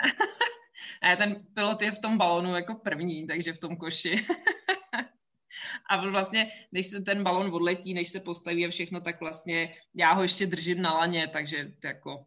ne, 1.02 1.16
ten 1.16 1.46
pilot 1.54 1.82
je 1.82 1.90
v 1.90 1.98
tom 1.98 2.18
balonu 2.18 2.56
jako 2.56 2.74
první, 2.74 3.26
takže 3.26 3.52
v 3.52 3.58
tom 3.58 3.76
koši. 3.76 4.26
a 5.90 6.10
vlastně, 6.10 6.52
než 6.72 6.86
se 6.86 7.00
ten 7.00 7.24
balon 7.24 7.54
odletí, 7.54 7.94
než 7.94 8.08
se 8.08 8.20
postaví 8.20 8.66
a 8.66 8.70
všechno, 8.70 9.00
tak 9.00 9.20
vlastně 9.20 9.72
já 9.94 10.12
ho 10.12 10.22
ještě 10.22 10.46
držím 10.46 10.82
na 10.82 10.94
laně, 10.94 11.28
takže 11.28 11.72
jako, 11.84 12.26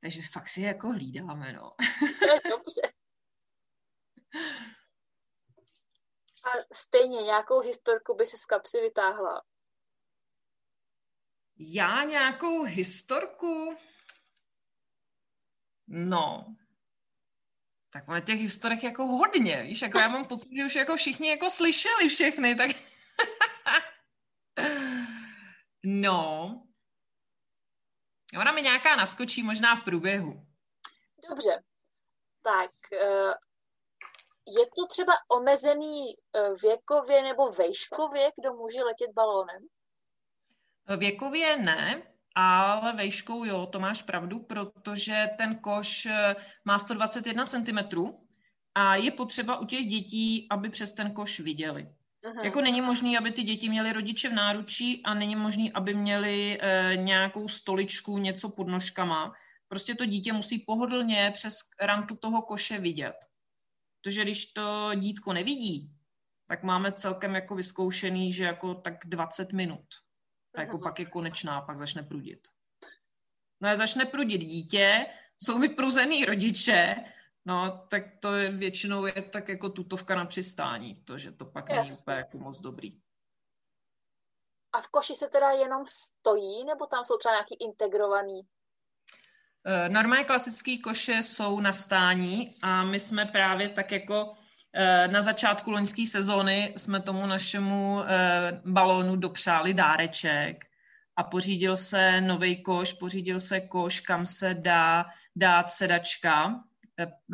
takže 0.00 0.20
fakt 0.32 0.48
si 0.48 0.60
jako 0.60 0.88
hlídáme, 0.88 1.52
no. 1.52 1.72
Dobře. 2.50 2.82
A 6.44 6.50
stejně 6.72 7.22
nějakou 7.22 7.60
historku 7.60 8.14
by 8.14 8.26
se 8.26 8.36
z 8.36 8.46
kapsy 8.46 8.80
vytáhla? 8.80 9.42
Já 11.64 12.04
nějakou 12.04 12.62
historku? 12.62 13.76
No, 15.88 16.56
tak 17.92 18.06
máme 18.06 18.20
těch 18.20 18.40
historek 18.40 18.82
jako 18.82 19.06
hodně, 19.06 19.62
víš, 19.62 19.82
jako 19.82 19.98
já 19.98 20.08
mám 20.08 20.24
pocit, 20.24 20.48
že 20.56 20.64
už 20.64 20.74
jako 20.74 20.96
všichni 20.96 21.28
jako 21.28 21.50
slyšeli 21.50 22.08
všechny, 22.08 22.54
tak... 22.54 22.70
no, 25.84 26.62
ona 28.40 28.52
mi 28.52 28.62
nějaká 28.62 28.96
naskočí 28.96 29.42
možná 29.42 29.76
v 29.76 29.84
průběhu. 29.84 30.46
Dobře, 31.28 31.62
tak 32.42 32.70
eh, 32.92 33.34
je 34.58 34.66
to 34.76 34.86
třeba 34.90 35.12
omezený 35.30 36.14
eh, 36.36 36.50
věkově 36.62 37.22
nebo 37.22 37.50
vejškově, 37.50 38.32
kdo 38.40 38.52
může 38.52 38.82
letět 38.82 39.10
balónem? 39.14 39.68
Věkově 40.96 41.56
ne, 41.56 42.02
ale 42.34 42.92
vejškou 42.92 43.44
jo, 43.44 43.66
to 43.66 43.80
máš 43.80 44.02
pravdu, 44.02 44.38
protože 44.38 45.28
ten 45.38 45.58
koš 45.58 46.06
eh, 46.06 46.36
má 46.64 46.78
121 46.78 47.46
cm 47.46 47.78
a 48.74 48.96
je 48.96 49.10
potřeba 49.10 49.58
u 49.58 49.64
těch 49.64 49.86
dětí, 49.86 50.46
aby 50.50 50.68
přes 50.68 50.92
ten 50.92 51.10
koš 51.10 51.40
viděli. 51.40 51.88
Aha. 52.24 52.44
Jako 52.44 52.60
není 52.60 52.80
možné, 52.80 53.18
aby 53.18 53.30
ty 53.30 53.42
děti 53.42 53.68
měly 53.68 53.92
rodiče 53.92 54.28
v 54.28 54.32
náručí 54.32 55.02
a 55.04 55.14
není 55.14 55.36
možné, 55.36 55.64
aby 55.74 55.94
měli 55.94 56.58
e, 56.60 56.96
nějakou 56.96 57.48
stoličku, 57.48 58.18
něco 58.18 58.48
pod 58.48 58.68
nožkama. 58.68 59.32
Prostě 59.68 59.94
to 59.94 60.06
dítě 60.06 60.32
musí 60.32 60.58
pohodlně 60.58 61.30
přes 61.34 61.58
ramku 61.80 62.16
toho 62.16 62.42
koše 62.42 62.78
vidět. 62.78 63.14
Protože 64.00 64.22
když 64.22 64.46
to 64.46 64.90
dítko 64.94 65.32
nevidí, 65.32 65.90
tak 66.46 66.62
máme 66.62 66.92
celkem 66.92 67.34
jako 67.34 67.54
vyzkoušený, 67.54 68.32
že 68.32 68.44
jako 68.44 68.74
tak 68.74 68.94
20 69.06 69.52
minut. 69.52 69.84
A 70.54 70.60
jako 70.60 70.78
pak 70.78 70.98
je 70.98 71.06
konečná, 71.06 71.60
pak 71.60 71.78
začne 71.78 72.02
prudit. 72.02 72.48
No 73.60 73.68
a 73.68 73.74
začne 73.74 74.04
prudit 74.04 74.38
dítě, 74.38 75.06
jsou 75.42 75.58
vypruzený 75.58 76.24
rodiče, 76.24 76.96
no 77.44 77.86
tak 77.90 78.02
to 78.20 78.34
je 78.34 78.50
většinou 78.50 79.06
je 79.06 79.22
tak 79.22 79.48
jako 79.48 79.68
tutovka 79.68 80.14
na 80.14 80.24
přistání, 80.24 80.94
to, 80.94 81.18
že 81.18 81.32
to 81.32 81.44
pak 81.44 81.68
Jasně. 81.68 81.82
není 81.82 81.98
úplně 81.98 82.16
jako 82.16 82.38
moc 82.38 82.60
dobrý. 82.60 83.00
A 84.72 84.80
v 84.80 84.88
koši 84.88 85.14
se 85.14 85.28
teda 85.28 85.50
jenom 85.50 85.84
stojí, 85.86 86.64
nebo 86.64 86.86
tam 86.86 87.04
jsou 87.04 87.16
třeba 87.16 87.34
nějaký 87.34 87.56
integrovaný? 87.60 88.40
Eh, 89.66 89.88
normálně 89.88 90.24
klasické 90.24 90.78
koše 90.78 91.12
jsou 91.12 91.60
na 91.60 91.72
stání 91.72 92.56
a 92.62 92.84
my 92.84 93.00
jsme 93.00 93.26
právě 93.26 93.68
tak 93.68 93.92
jako 93.92 94.34
na 95.06 95.22
začátku 95.22 95.70
loňské 95.70 96.06
sezóny 96.06 96.72
jsme 96.76 97.00
tomu 97.00 97.26
našemu 97.26 98.02
eh, 98.02 98.60
balónu 98.64 99.16
dopřáli 99.16 99.74
dáreček 99.74 100.64
a 101.16 101.22
pořídil 101.22 101.76
se 101.76 102.20
nový 102.20 102.62
koš, 102.62 102.92
pořídil 102.92 103.40
se 103.40 103.60
koš, 103.60 104.00
kam 104.00 104.26
se 104.26 104.54
dá 104.54 105.06
dát 105.36 105.70
sedačka. 105.70 106.60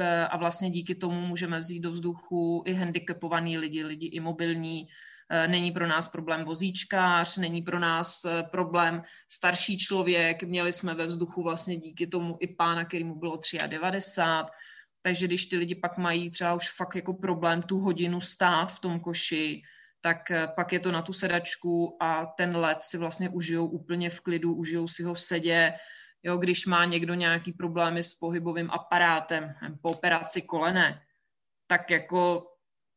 Eh, 0.00 0.26
a 0.26 0.36
vlastně 0.36 0.70
díky 0.70 0.94
tomu 0.94 1.20
můžeme 1.20 1.58
vzít 1.58 1.80
do 1.80 1.90
vzduchu 1.90 2.62
i 2.66 2.74
handicapovaný 2.74 3.58
lidi, 3.58 3.84
lidi 3.84 4.06
imobilní, 4.06 4.88
není 5.46 5.72
pro 5.72 5.86
nás 5.86 6.08
problém 6.08 6.44
vozíčkář, 6.44 7.36
není 7.36 7.62
pro 7.62 7.78
nás 7.78 8.26
problém 8.50 9.02
starší 9.28 9.78
člověk, 9.78 10.42
měli 10.42 10.72
jsme 10.72 10.94
ve 10.94 11.06
vzduchu 11.06 11.42
vlastně 11.42 11.76
díky 11.76 12.06
tomu 12.06 12.36
i 12.40 12.46
pána, 12.46 12.84
který 12.84 13.04
mu 13.04 13.18
bylo 13.18 13.38
93, 13.66 14.52
takže 15.02 15.26
když 15.26 15.46
ty 15.46 15.56
lidi 15.56 15.74
pak 15.74 15.98
mají 15.98 16.30
třeba 16.30 16.54
už 16.54 16.70
fakt 16.70 16.94
jako 16.94 17.14
problém 17.14 17.62
tu 17.62 17.78
hodinu 17.78 18.20
stát 18.20 18.72
v 18.72 18.80
tom 18.80 19.00
koši, 19.00 19.62
tak 20.00 20.30
eh, 20.30 20.48
pak 20.56 20.72
je 20.72 20.80
to 20.80 20.92
na 20.92 21.02
tu 21.02 21.12
sedačku 21.12 21.96
a 22.00 22.26
ten 22.26 22.56
let 22.56 22.82
si 22.82 22.98
vlastně 22.98 23.28
užijou 23.28 23.66
úplně 23.66 24.10
v 24.10 24.20
klidu, 24.20 24.54
užijou 24.54 24.88
si 24.88 25.02
ho 25.02 25.14
v 25.14 25.20
sedě. 25.20 25.74
Jo, 26.22 26.36
když 26.36 26.66
má 26.66 26.84
někdo 26.84 27.14
nějaký 27.14 27.52
problémy 27.52 28.02
s 28.02 28.14
pohybovým 28.14 28.70
aparátem 28.70 29.54
po 29.82 29.90
operaci 29.90 30.42
kolene, 30.42 31.02
tak 31.66 31.90
jako 31.90 32.46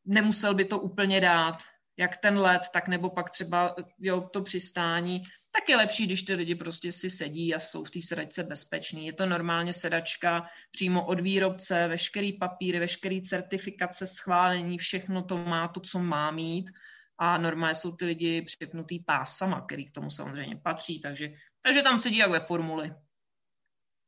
nemusel 0.06 0.54
by 0.54 0.66
to 0.66 0.80
úplně 0.80 1.22
dát 1.22 1.58
jak 1.98 2.18
ten 2.18 2.40
let, 2.40 2.62
tak 2.74 2.88
nebo 2.88 3.10
pak 3.10 3.30
třeba 3.30 3.76
jo, 4.00 4.22
to 4.22 4.42
přistání, 4.42 5.24
tak 5.52 5.70
je 5.70 5.78
lepší, 5.78 6.06
když 6.06 6.24
ty 6.24 6.34
lidi 6.34 6.56
prostě 6.56 6.92
si 6.92 7.10
sedí 7.10 7.56
a 7.56 7.60
jsou 7.60 7.84
v 7.84 7.92
té 7.92 8.02
sedačce 8.02 8.44
bezpeční. 8.44 9.06
Je 9.06 9.14
to 9.14 9.26
normálně 9.26 9.74
sedačka 9.74 10.48
přímo 10.72 11.06
od 11.06 11.20
výrobce, 11.20 11.88
veškerý 11.88 12.38
papíry, 12.38 12.80
veškerý 12.80 13.22
certifikace, 13.22 14.08
schválení, 14.08 14.78
všechno 14.78 15.24
to 15.24 15.38
má 15.38 15.68
to, 15.68 15.80
co 15.80 16.00
má 16.00 16.32
mít 16.32 16.70
a 17.18 17.38
normálně 17.38 17.76
jsou 17.76 17.96
ty 17.96 18.06
lidi 18.06 18.42
připnutý 18.42 19.00
pásama, 19.00 19.62
který 19.62 19.92
k 19.92 19.94
tomu 19.94 20.10
samozřejmě 20.10 20.56
patří, 20.56 21.02
takže, 21.02 21.30
takže 21.62 21.82
tam 21.82 22.00
sedí 22.00 22.18
jak 22.18 22.32
ve 22.32 22.40
formuli. 22.40 22.94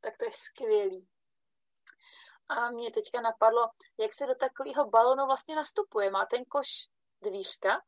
Tak 0.01 0.17
to 0.17 0.25
je 0.25 0.31
skvělý. 0.31 1.07
A 2.49 2.71
mě 2.71 2.91
teďka 2.91 3.21
napadlo, 3.21 3.69
jak 4.01 4.13
se 4.13 4.27
do 4.27 4.35
takového 4.35 4.89
balonu 4.89 5.25
vlastně 5.25 5.55
nastupuje. 5.55 6.11
Má 6.11 6.25
ten 6.25 6.43
koš 6.45 6.92
dvířka? 7.23 7.81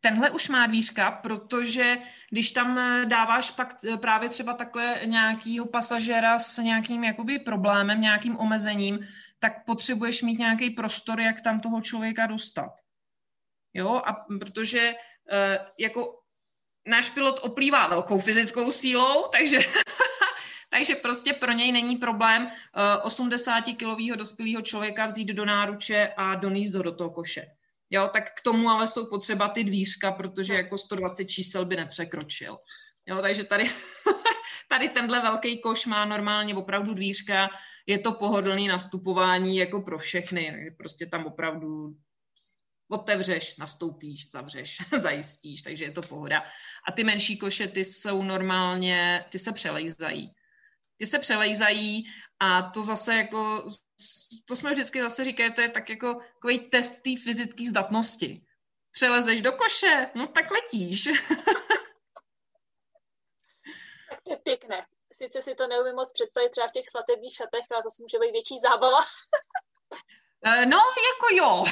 Tenhle 0.00 0.30
už 0.30 0.48
má 0.48 0.66
dvířka, 0.66 1.10
protože 1.10 1.98
když 2.30 2.50
tam 2.50 2.78
eh, 2.78 3.06
dáváš 3.06 3.50
pak 3.50 3.74
eh, 3.84 3.96
právě 3.96 4.28
třeba 4.28 4.52
takhle 4.52 5.00
nějakýho 5.04 5.66
pasažera 5.66 6.38
s 6.38 6.58
nějakým 6.58 7.04
jakoby 7.04 7.38
problémem, 7.38 8.00
nějakým 8.00 8.38
omezením, 8.38 8.98
tak 9.38 9.64
potřebuješ 9.64 10.22
mít 10.22 10.38
nějaký 10.38 10.70
prostor, 10.70 11.20
jak 11.20 11.40
tam 11.40 11.60
toho 11.60 11.80
člověka 11.80 12.26
dostat. 12.26 12.70
Jo, 13.74 14.02
a 14.06 14.12
protože 14.40 14.92
uh, 14.92 15.66
jako 15.78 16.20
náš 16.86 17.08
pilot 17.08 17.40
oplývá 17.42 17.86
velkou 17.86 18.18
fyzickou 18.18 18.70
sílou, 18.70 19.28
takže, 19.28 19.58
takže 20.70 20.94
prostě 20.94 21.32
pro 21.32 21.52
něj 21.52 21.72
není 21.72 21.96
problém 21.96 22.46
uh, 22.46 23.06
80-kilového 23.06 24.16
dospělého 24.16 24.62
člověka 24.62 25.06
vzít 25.06 25.28
do 25.28 25.44
náruče 25.44 26.12
a 26.16 26.34
donést 26.34 26.74
do 26.74 26.92
toho 26.92 27.10
koše. 27.10 27.46
Jo, 27.90 28.08
tak 28.12 28.34
k 28.34 28.42
tomu 28.42 28.68
ale 28.68 28.88
jsou 28.88 29.06
potřeba 29.06 29.48
ty 29.48 29.64
dvířka, 29.64 30.12
protože 30.12 30.54
jako 30.54 30.78
120 30.78 31.24
čísel 31.24 31.64
by 31.64 31.76
nepřekročil. 31.76 32.58
Jo, 33.06 33.22
takže 33.22 33.44
tady, 33.44 33.70
tady 34.68 34.88
tenhle 34.88 35.20
velký 35.20 35.60
koš 35.60 35.86
má 35.86 36.04
normálně 36.04 36.54
opravdu 36.54 36.94
dvířka, 36.94 37.48
je 37.86 37.98
to 37.98 38.12
pohodlný 38.12 38.68
nastupování 38.68 39.56
jako 39.56 39.80
pro 39.80 39.98
všechny, 39.98 40.74
prostě 40.78 41.06
tam 41.06 41.26
opravdu 41.26 41.92
otevřeš, 42.88 43.56
nastoupíš, 43.56 44.30
zavřeš, 44.30 44.78
zajistíš, 44.98 45.62
takže 45.62 45.84
je 45.84 45.92
to 45.92 46.00
pohoda. 46.00 46.42
A 46.88 46.92
ty 46.92 47.04
menší 47.04 47.38
koše, 47.38 47.68
ty 47.68 47.84
jsou 47.84 48.22
normálně, 48.22 49.24
ty 49.28 49.38
se 49.38 49.52
přelejzají. 49.52 50.34
Ty 50.98 51.06
se 51.06 51.18
přelejzají 51.18 52.12
a 52.40 52.62
to 52.62 52.82
zase 52.82 53.14
jako, 53.14 53.68
to 54.44 54.56
jsme 54.56 54.70
vždycky 54.70 55.02
zase 55.02 55.24
říkali, 55.24 55.50
to 55.50 55.60
je 55.60 55.70
tak 55.70 55.88
jako 55.90 56.20
takový 56.34 56.58
test 56.58 57.02
té 57.02 57.10
fyzické 57.24 57.64
zdatnosti. 57.68 58.44
Přelezeš 58.90 59.42
do 59.42 59.52
koše, 59.52 60.10
no 60.14 60.26
tak 60.26 60.50
letíš. 60.50 61.04
tak 64.08 64.20
to 64.24 64.30
je 64.30 64.36
pěkné. 64.36 64.86
Sice 65.12 65.42
si 65.42 65.54
to 65.54 65.66
neumím 65.66 65.94
moc 65.94 66.12
představit 66.12 66.50
třeba 66.50 66.68
v 66.68 66.72
těch 66.72 66.88
svatebních 66.88 67.34
šatech, 67.34 67.64
ale 67.70 67.82
zase 67.82 68.02
může 68.02 68.18
být 68.18 68.32
větší 68.32 68.58
zábava. 68.58 68.98
Eh, 70.44 70.66
no, 70.66 70.78
jako 70.78 71.34
jo. 71.34 71.64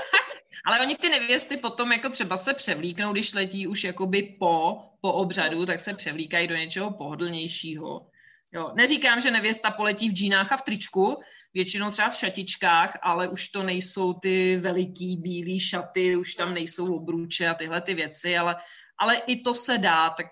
Ale 0.66 0.80
oni 0.80 0.96
ty 0.96 1.08
nevěsty 1.08 1.56
potom 1.56 1.92
jako 1.92 2.08
třeba 2.08 2.36
se 2.36 2.54
převlíknou, 2.54 3.12
když 3.12 3.34
letí 3.34 3.66
už 3.66 3.84
jakoby 3.84 4.22
po, 4.22 4.82
po 5.00 5.12
obřadu, 5.12 5.66
tak 5.66 5.80
se 5.80 5.94
převlíkají 5.94 6.48
do 6.48 6.56
něčeho 6.56 6.90
pohodlnějšího. 6.90 8.10
Jo, 8.52 8.72
neříkám, 8.74 9.20
že 9.20 9.30
nevěsta 9.30 9.70
poletí 9.70 10.10
v 10.10 10.12
džínách 10.12 10.52
a 10.52 10.56
v 10.56 10.62
tričku, 10.62 11.20
většinou 11.54 11.90
třeba 11.90 12.08
v 12.08 12.16
šatičkách, 12.16 12.98
ale 13.02 13.28
už 13.28 13.48
to 13.48 13.62
nejsou 13.62 14.12
ty 14.12 14.56
veliký 14.56 15.16
bílé 15.16 15.60
šaty, 15.60 16.16
už 16.16 16.34
tam 16.34 16.54
nejsou 16.54 16.96
obruče 16.96 17.48
a 17.48 17.54
tyhle 17.54 17.80
ty 17.80 17.94
věci, 17.94 18.38
ale, 18.38 18.56
ale 18.98 19.16
i 19.16 19.40
to 19.40 19.54
se 19.54 19.78
dá, 19.78 20.10
tak 20.10 20.26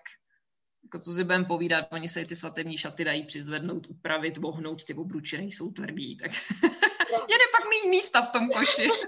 jako 0.85 0.99
co 0.99 1.13
si 1.13 1.25
budeme 1.25 1.45
povídat, 1.45 1.89
oni 1.91 2.09
se 2.09 2.25
ty 2.25 2.37
svatební 2.37 2.79
šaty 2.79 3.05
dají 3.05 3.27
přizvednout, 3.27 3.87
upravit, 3.87 4.39
vohnout, 4.39 4.85
ty 4.85 4.95
obruče 4.95 5.39
nejsou 5.39 5.71
tvrdý, 5.71 6.17
tak 6.17 6.31
jede 7.11 7.45
pak 7.53 7.65
méně 7.69 7.91
místa 7.91 8.23
v 8.23 8.29
tom 8.29 8.49
koši. 8.49 8.89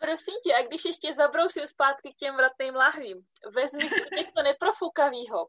Prosím 0.00 0.34
tě, 0.44 0.54
a 0.54 0.66
když 0.66 0.84
ještě 0.84 1.12
zabrousím 1.12 1.66
zpátky 1.66 2.12
k 2.12 2.16
těm 2.16 2.36
vratným 2.36 2.74
lahvím, 2.74 3.22
vezmi 3.54 3.88
si 3.88 4.00
něco 4.16 4.42
neprofukavýho, 4.42 5.46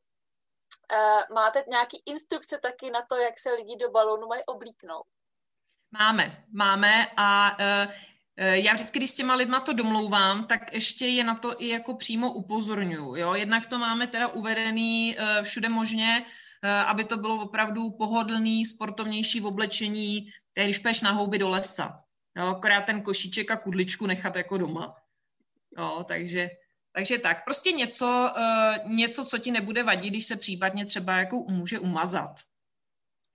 Uh, 0.94 1.36
máte 1.36 1.64
nějaký 1.70 2.04
instrukce 2.06 2.60
taky 2.62 2.92
na 2.92 3.02
to, 3.10 3.16
jak 3.16 3.40
se 3.40 3.54
lidi 3.54 3.76
do 3.78 3.92
balónu 3.92 4.28
mají 4.28 4.44
oblíknout? 4.46 5.06
Máme, 5.92 6.44
máme 6.54 7.08
a 7.18 7.58
uh, 7.60 7.94
já 8.38 8.74
vždycky, 8.74 9.00
když 9.00 9.12
s 9.12 9.16
těma 9.16 9.36
lidma 9.36 9.62
to 9.62 9.74
domlouvám, 9.74 10.46
tak 10.46 10.74
ještě 10.74 11.08
je 11.08 11.24
na 11.24 11.36
to 11.36 11.62
i 11.62 11.68
jako 11.68 11.94
přímo 11.94 12.34
upozorňuju. 12.34 13.16
Jo? 13.16 13.34
Jednak 13.34 13.66
to 13.66 13.78
máme 13.78 14.08
teda 14.08 14.28
uvedený 14.28 15.18
uh, 15.18 15.44
všude 15.44 15.70
možně, 15.70 16.26
aby 16.86 17.04
to 17.04 17.18
bylo 17.18 17.42
opravdu 17.44 17.92
pohodlný, 17.92 18.66
sportovnější 18.66 19.40
v 19.40 19.46
oblečení, 19.46 20.32
tedy 20.54 20.68
když 20.68 20.80
půjdeš 20.80 21.02
na 21.02 21.12
houby 21.12 21.38
do 21.38 21.50
lesa. 21.50 21.96
Jo? 22.38 22.48
Akorát 22.48 22.86
ten 22.86 23.02
košíček 23.02 23.52
a 23.52 23.58
kudličku 23.58 24.06
nechat 24.06 24.36
jako 24.36 24.58
doma. 24.58 24.96
Jo? 25.78 26.04
Takže, 26.08 26.50
takže 26.96 27.18
tak, 27.18 27.44
prostě 27.46 27.72
něco, 27.72 28.32
uh, 28.38 28.92
něco, 28.92 29.26
co 29.26 29.38
ti 29.38 29.52
nebude 29.52 29.84
vadit, 29.84 30.10
když 30.10 30.26
se 30.26 30.36
případně 30.36 30.86
třeba 30.86 31.18
jako 31.18 31.38
může 31.38 31.80
umazat. 31.80 32.40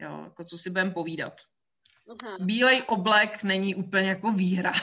Jo? 0.00 0.20
Jako 0.24 0.44
co 0.44 0.58
si 0.58 0.70
budeme 0.70 0.90
povídat. 0.90 1.40
Uh-huh. 2.06 2.44
Bílej 2.44 2.82
oblek 2.86 3.42
není 3.42 3.74
úplně 3.74 4.08
jako 4.08 4.32
výhra. 4.32 4.72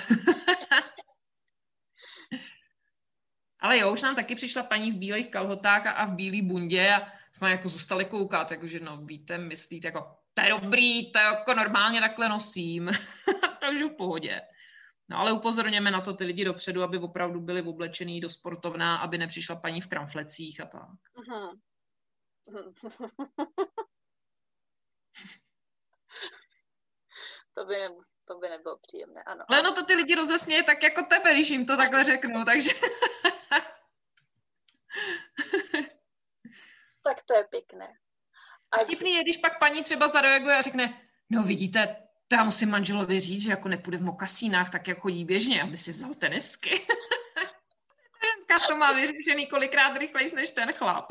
Ale 3.59 3.77
jo, 3.77 3.91
už 3.91 4.01
nám 4.01 4.15
taky 4.15 4.35
přišla 4.35 4.63
paní 4.63 4.91
v 4.91 4.97
bílých 4.97 5.31
kalhotách 5.31 5.85
a, 5.85 5.91
a 5.91 6.05
v 6.05 6.15
bílé 6.15 6.41
bundě 6.41 6.93
a 6.93 7.07
jsme 7.31 7.51
jako 7.51 7.69
zůstali 7.69 8.05
koukat, 8.05 8.51
jakože 8.51 8.79
no 8.79 8.97
víte, 8.97 9.37
myslíte 9.37 9.87
jako, 9.87 10.15
to 10.33 10.41
je 10.43 10.49
dobrý, 10.49 11.11
to 11.11 11.19
je 11.19 11.25
jako 11.25 11.53
normálně 11.53 11.99
takhle 11.99 12.29
nosím, 12.29 12.89
takže 13.59 13.85
v 13.85 13.95
pohodě. 13.97 14.41
No 15.11 15.17
ale 15.17 15.31
upozorněme 15.31 15.91
na 15.91 16.01
to 16.01 16.13
ty 16.13 16.23
lidi 16.23 16.45
dopředu, 16.45 16.83
aby 16.83 16.97
opravdu 16.97 17.41
byli 17.41 17.61
oblečený 17.61 18.21
do 18.21 18.29
sportovná, 18.29 18.97
aby 18.97 19.17
nepřišla 19.17 19.55
paní 19.55 19.81
v 19.81 19.87
kramflecích 19.87 20.61
a 20.61 20.65
tak. 20.65 20.81
Uh-huh. 21.15 21.59
to 27.53 27.65
by, 27.65 27.73
ne, 27.73 27.89
to 28.25 28.37
by 28.37 28.49
nebylo 28.49 28.77
příjemné, 28.77 29.23
ano. 29.23 29.45
Ale 29.47 29.61
no 29.61 29.71
to 29.71 29.85
ty 29.85 29.95
lidi 29.95 30.15
rozesměje 30.15 30.63
tak 30.63 30.83
jako 30.83 31.01
tebe, 31.03 31.33
když 31.33 31.49
jim 31.49 31.65
to 31.65 31.77
takhle 31.77 32.03
řeknu, 32.03 32.45
takže... 32.45 32.69
tak 37.03 37.23
to 37.25 37.33
je 37.33 37.43
pěkné. 37.49 37.93
A 38.71 38.77
vtipný 38.77 39.13
je, 39.13 39.23
když 39.23 39.37
pak 39.37 39.59
paní 39.59 39.83
třeba 39.83 40.07
zareaguje 40.07 40.57
a 40.57 40.61
řekne, 40.61 41.07
no 41.29 41.43
vidíte, 41.43 42.07
to 42.31 42.35
já 42.35 42.43
musím 42.43 42.69
manželovi 42.69 43.19
říct, 43.19 43.41
že 43.41 43.49
jako 43.49 43.67
nepůjde 43.67 43.97
v 43.97 44.03
mokasínách, 44.03 44.69
tak 44.71 44.87
jak 44.87 44.99
chodí 44.99 45.25
běžně, 45.25 45.63
aby 45.63 45.77
si 45.77 45.91
vzal 45.91 46.13
tenisky. 46.13 46.69
Ženka 48.25 48.67
to 48.67 48.75
má 48.75 48.91
vyřešený 48.91 49.47
kolikrát 49.47 49.97
rychlejš 49.97 50.31
než 50.31 50.51
ten 50.51 50.73
chlap. 50.73 51.05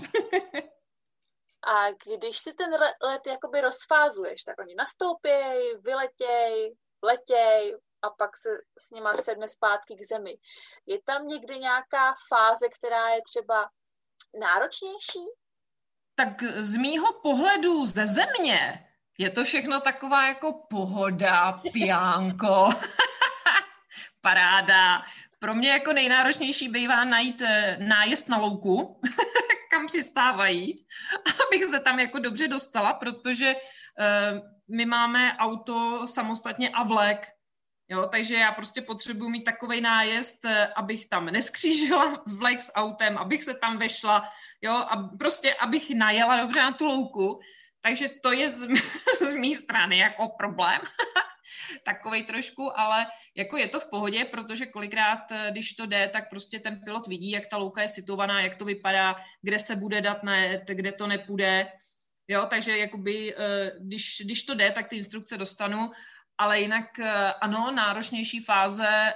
A 1.67 1.91
když 2.17 2.39
si 2.39 2.53
ten 2.53 2.71
let 3.03 3.27
jakoby 3.27 3.61
rozfázuješ, 3.61 4.43
tak 4.43 4.61
oni 4.61 4.75
nastoupěj, 4.75 5.79
vyletěj, 5.85 6.75
letěj 7.03 7.77
a 8.03 8.11
pak 8.11 8.37
se 8.37 8.49
s 8.79 8.91
nima 8.91 9.15
sedne 9.15 9.49
zpátky 9.49 9.97
k 9.97 10.05
zemi. 10.05 10.39
Je 10.87 11.03
tam 11.05 11.29
někdy 11.29 11.59
nějaká 11.59 12.13
fáze, 12.29 12.69
která 12.69 13.09
je 13.09 13.21
třeba 13.23 13.71
náročnější? 14.41 15.25
Tak 16.15 16.43
z 16.43 16.77
mýho 16.77 17.13
pohledu 17.13 17.87
ze 17.87 18.07
země 18.07 18.90
je 19.21 19.31
to 19.31 19.45
všechno 19.45 19.81
taková 19.81 20.29
jako 20.29 20.53
pohoda, 20.71 21.61
piánko, 21.73 22.69
paráda. 24.21 25.03
Pro 25.39 25.55
mě 25.55 25.71
jako 25.71 25.93
nejnáročnější 25.93 26.69
bývá 26.69 27.05
najít 27.05 27.43
eh, 27.43 27.77
nájezd 27.81 28.29
na 28.29 28.37
louku, 28.37 29.01
kam 29.71 29.87
přistávají, 29.87 30.87
abych 31.47 31.65
se 31.65 31.81
tam 31.81 32.01
jako 32.01 32.19
dobře 32.19 32.49
dostala, 32.49 32.93
protože 32.93 33.55
uh, 33.55 34.41
my 34.77 34.85
máme 34.87 35.37
auto 35.37 36.07
samostatně 36.07 36.69
a 36.69 36.83
vlek, 36.83 37.27
Jo, 37.93 38.07
takže 38.07 38.35
já 38.37 38.53
prostě 38.53 38.83
potřebuji 38.83 39.29
mít 39.29 39.45
takový 39.45 39.81
nájezd, 39.81 40.45
eh, 40.45 40.69
abych 40.77 41.09
tam 41.09 41.27
neskřížila 41.27 42.23
vlek 42.27 42.63
s 42.63 42.73
autem, 42.75 43.19
abych 43.19 43.43
se 43.43 43.55
tam 43.55 43.79
vešla, 43.79 44.29
jo, 44.63 44.73
a 44.73 44.97
prostě 45.19 45.55
abych 45.55 45.91
najela 45.95 46.37
dobře 46.37 46.63
na 46.63 46.73
tu 46.73 46.87
louku. 46.87 47.41
Takže 47.81 48.09
to 48.23 48.33
je 48.33 48.49
z, 48.49 48.69
z 49.19 49.35
mé 49.35 49.57
strany 49.57 49.99
jako 49.99 50.29
problém. 50.29 50.81
takovej 51.85 52.25
trošku, 52.25 52.79
ale 52.79 53.07
jako 53.35 53.57
je 53.57 53.69
to 53.69 53.81
v 53.81 53.91
pohodě, 53.91 54.25
protože 54.25 54.67
kolikrát, 54.67 55.33
eh, 55.33 55.49
když 55.51 55.73
to 55.73 55.87
jde, 55.87 56.09
tak 56.09 56.31
prostě 56.31 56.61
ten 56.61 56.81
pilot 56.85 57.07
vidí, 57.07 57.31
jak 57.31 57.47
ta 57.47 57.57
louka 57.57 57.83
je 57.83 57.89
situovaná, 57.89 58.43
jak 58.43 58.57
to 58.57 58.65
vypadá, 58.65 59.17
kde 59.43 59.59
se 59.59 59.77
bude 59.77 60.01
dát 60.01 60.23
net, 60.23 60.63
kde 60.67 60.93
to 60.93 61.07
nepůjde. 61.07 61.69
Jo, 62.29 62.47
takže 62.51 62.79
jakoby, 62.79 63.35
eh, 63.37 63.73
když, 63.81 64.23
když 64.25 64.43
to 64.43 64.55
jde, 64.55 64.73
tak 64.73 64.89
ty 64.89 64.97
instrukce 64.97 65.39
dostanu, 65.39 65.91
ale 66.39 66.61
jinak 66.61 66.99
eh, 66.99 67.33
ano, 67.41 67.71
náročnější 67.71 68.41
fáze 68.41 69.13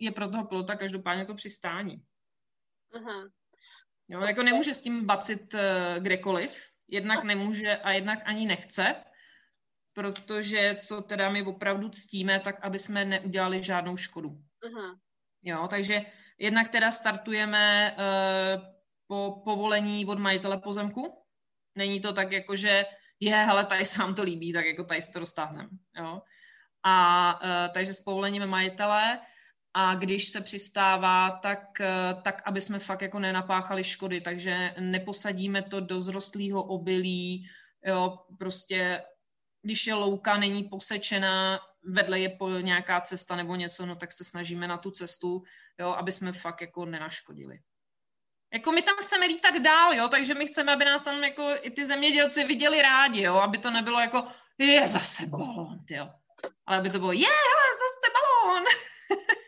je 0.00 0.12
pro 0.12 0.28
toho 0.28 0.44
pilota 0.44 0.76
každopádně 0.76 1.24
to 1.24 1.34
přistání. 1.34 2.02
Uh-huh. 2.94 3.30
Jo, 4.08 4.20
jako 4.26 4.42
nemůže 4.42 4.74
s 4.74 4.82
tím 4.82 5.06
bacit 5.06 5.54
kdekoliv, 5.98 6.71
jednak 6.92 7.24
nemůže 7.24 7.76
a 7.76 7.90
jednak 7.90 8.18
ani 8.24 8.46
nechce, 8.46 8.94
protože 9.94 10.74
co 10.78 11.02
teda 11.02 11.30
my 11.30 11.42
opravdu 11.42 11.88
ctíme, 11.88 12.40
tak 12.40 12.60
aby 12.64 12.78
jsme 12.78 13.04
neudělali 13.04 13.62
žádnou 13.62 13.96
škodu. 13.96 14.28
Uh-huh. 14.28 14.98
Jo, 15.44 15.68
takže 15.68 16.02
jednak 16.38 16.68
teda 16.68 16.90
startujeme 16.90 17.96
uh, 17.96 18.64
po 19.06 19.42
povolení 19.44 20.06
od 20.06 20.18
majitele 20.18 20.58
pozemku. 20.58 21.24
Není 21.74 22.00
to 22.00 22.12
tak 22.12 22.32
jako, 22.32 22.56
že 22.56 22.86
je, 23.20 23.36
hele, 23.36 23.66
tady 23.66 23.84
se 23.84 23.98
vám 23.98 24.14
to 24.14 24.22
líbí, 24.22 24.52
tak 24.52 24.64
jako 24.66 24.84
tady 24.84 25.02
se 25.02 25.12
to 25.12 25.18
dostáhneme. 25.18 25.68
Jo. 25.96 26.22
A 26.82 27.40
uh, 27.42 27.74
takže 27.74 27.94
s 27.94 28.00
povolením 28.00 28.46
majitele 28.46 29.20
a 29.74 29.94
když 29.94 30.28
se 30.28 30.40
přistává, 30.40 31.30
tak, 31.30 31.60
uh, 31.80 32.22
tak 32.22 32.42
aby 32.44 32.60
jsme 32.60 32.78
fakt 32.78 33.02
jako 33.02 33.18
nenapáchali 33.18 33.84
škody, 33.84 34.20
takže 34.20 34.74
neposadíme 34.80 35.62
to 35.62 35.80
do 35.80 36.00
zrostlého 36.00 36.62
obilí, 36.62 37.48
jo, 37.84 38.18
prostě 38.38 39.02
když 39.62 39.86
je 39.86 39.94
louka, 39.94 40.36
není 40.36 40.64
posečená, 40.64 41.60
vedle 41.84 42.20
je 42.20 42.28
po 42.28 42.48
nějaká 42.50 43.00
cesta 43.00 43.36
nebo 43.36 43.54
něco, 43.54 43.86
no 43.86 43.96
tak 43.96 44.12
se 44.12 44.24
snažíme 44.24 44.68
na 44.68 44.78
tu 44.78 44.90
cestu, 44.90 45.42
jo, 45.78 45.88
aby 45.88 46.12
jsme 46.12 46.32
fakt 46.32 46.60
jako 46.60 46.84
nenaškodili. 46.84 47.58
Jako 48.52 48.72
my 48.72 48.82
tam 48.82 48.94
chceme 49.02 49.26
lítat 49.26 49.54
dál, 49.54 49.94
jo, 49.94 50.08
takže 50.08 50.34
my 50.34 50.46
chceme, 50.46 50.72
aby 50.72 50.84
nás 50.84 51.02
tam 51.02 51.24
jako 51.24 51.50
i 51.60 51.70
ty 51.70 51.86
zemědělci 51.86 52.44
viděli 52.44 52.82
rádi, 52.82 53.22
jo, 53.22 53.34
aby 53.34 53.58
to 53.58 53.70
nebylo 53.70 54.00
jako, 54.00 54.28
je 54.58 54.88
zase 54.88 55.26
balón, 55.26 55.78
jo. 55.90 56.10
Ale 56.66 56.78
aby 56.78 56.90
to 56.90 56.98
bylo, 56.98 57.12
je, 57.12 57.26
hele, 57.26 57.68
zase 57.82 58.12
balón. 58.14 58.64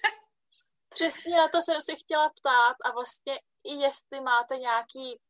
Přesně 0.94 1.36
na 1.36 1.48
to 1.48 1.62
jsem 1.62 1.82
se 1.82 1.94
chtěla 1.96 2.28
ptát 2.28 2.76
a 2.84 2.92
vlastně 2.92 3.34
i 3.64 3.74
jestli 3.74 4.20
máte 4.20 4.56
nějaký 4.58 5.20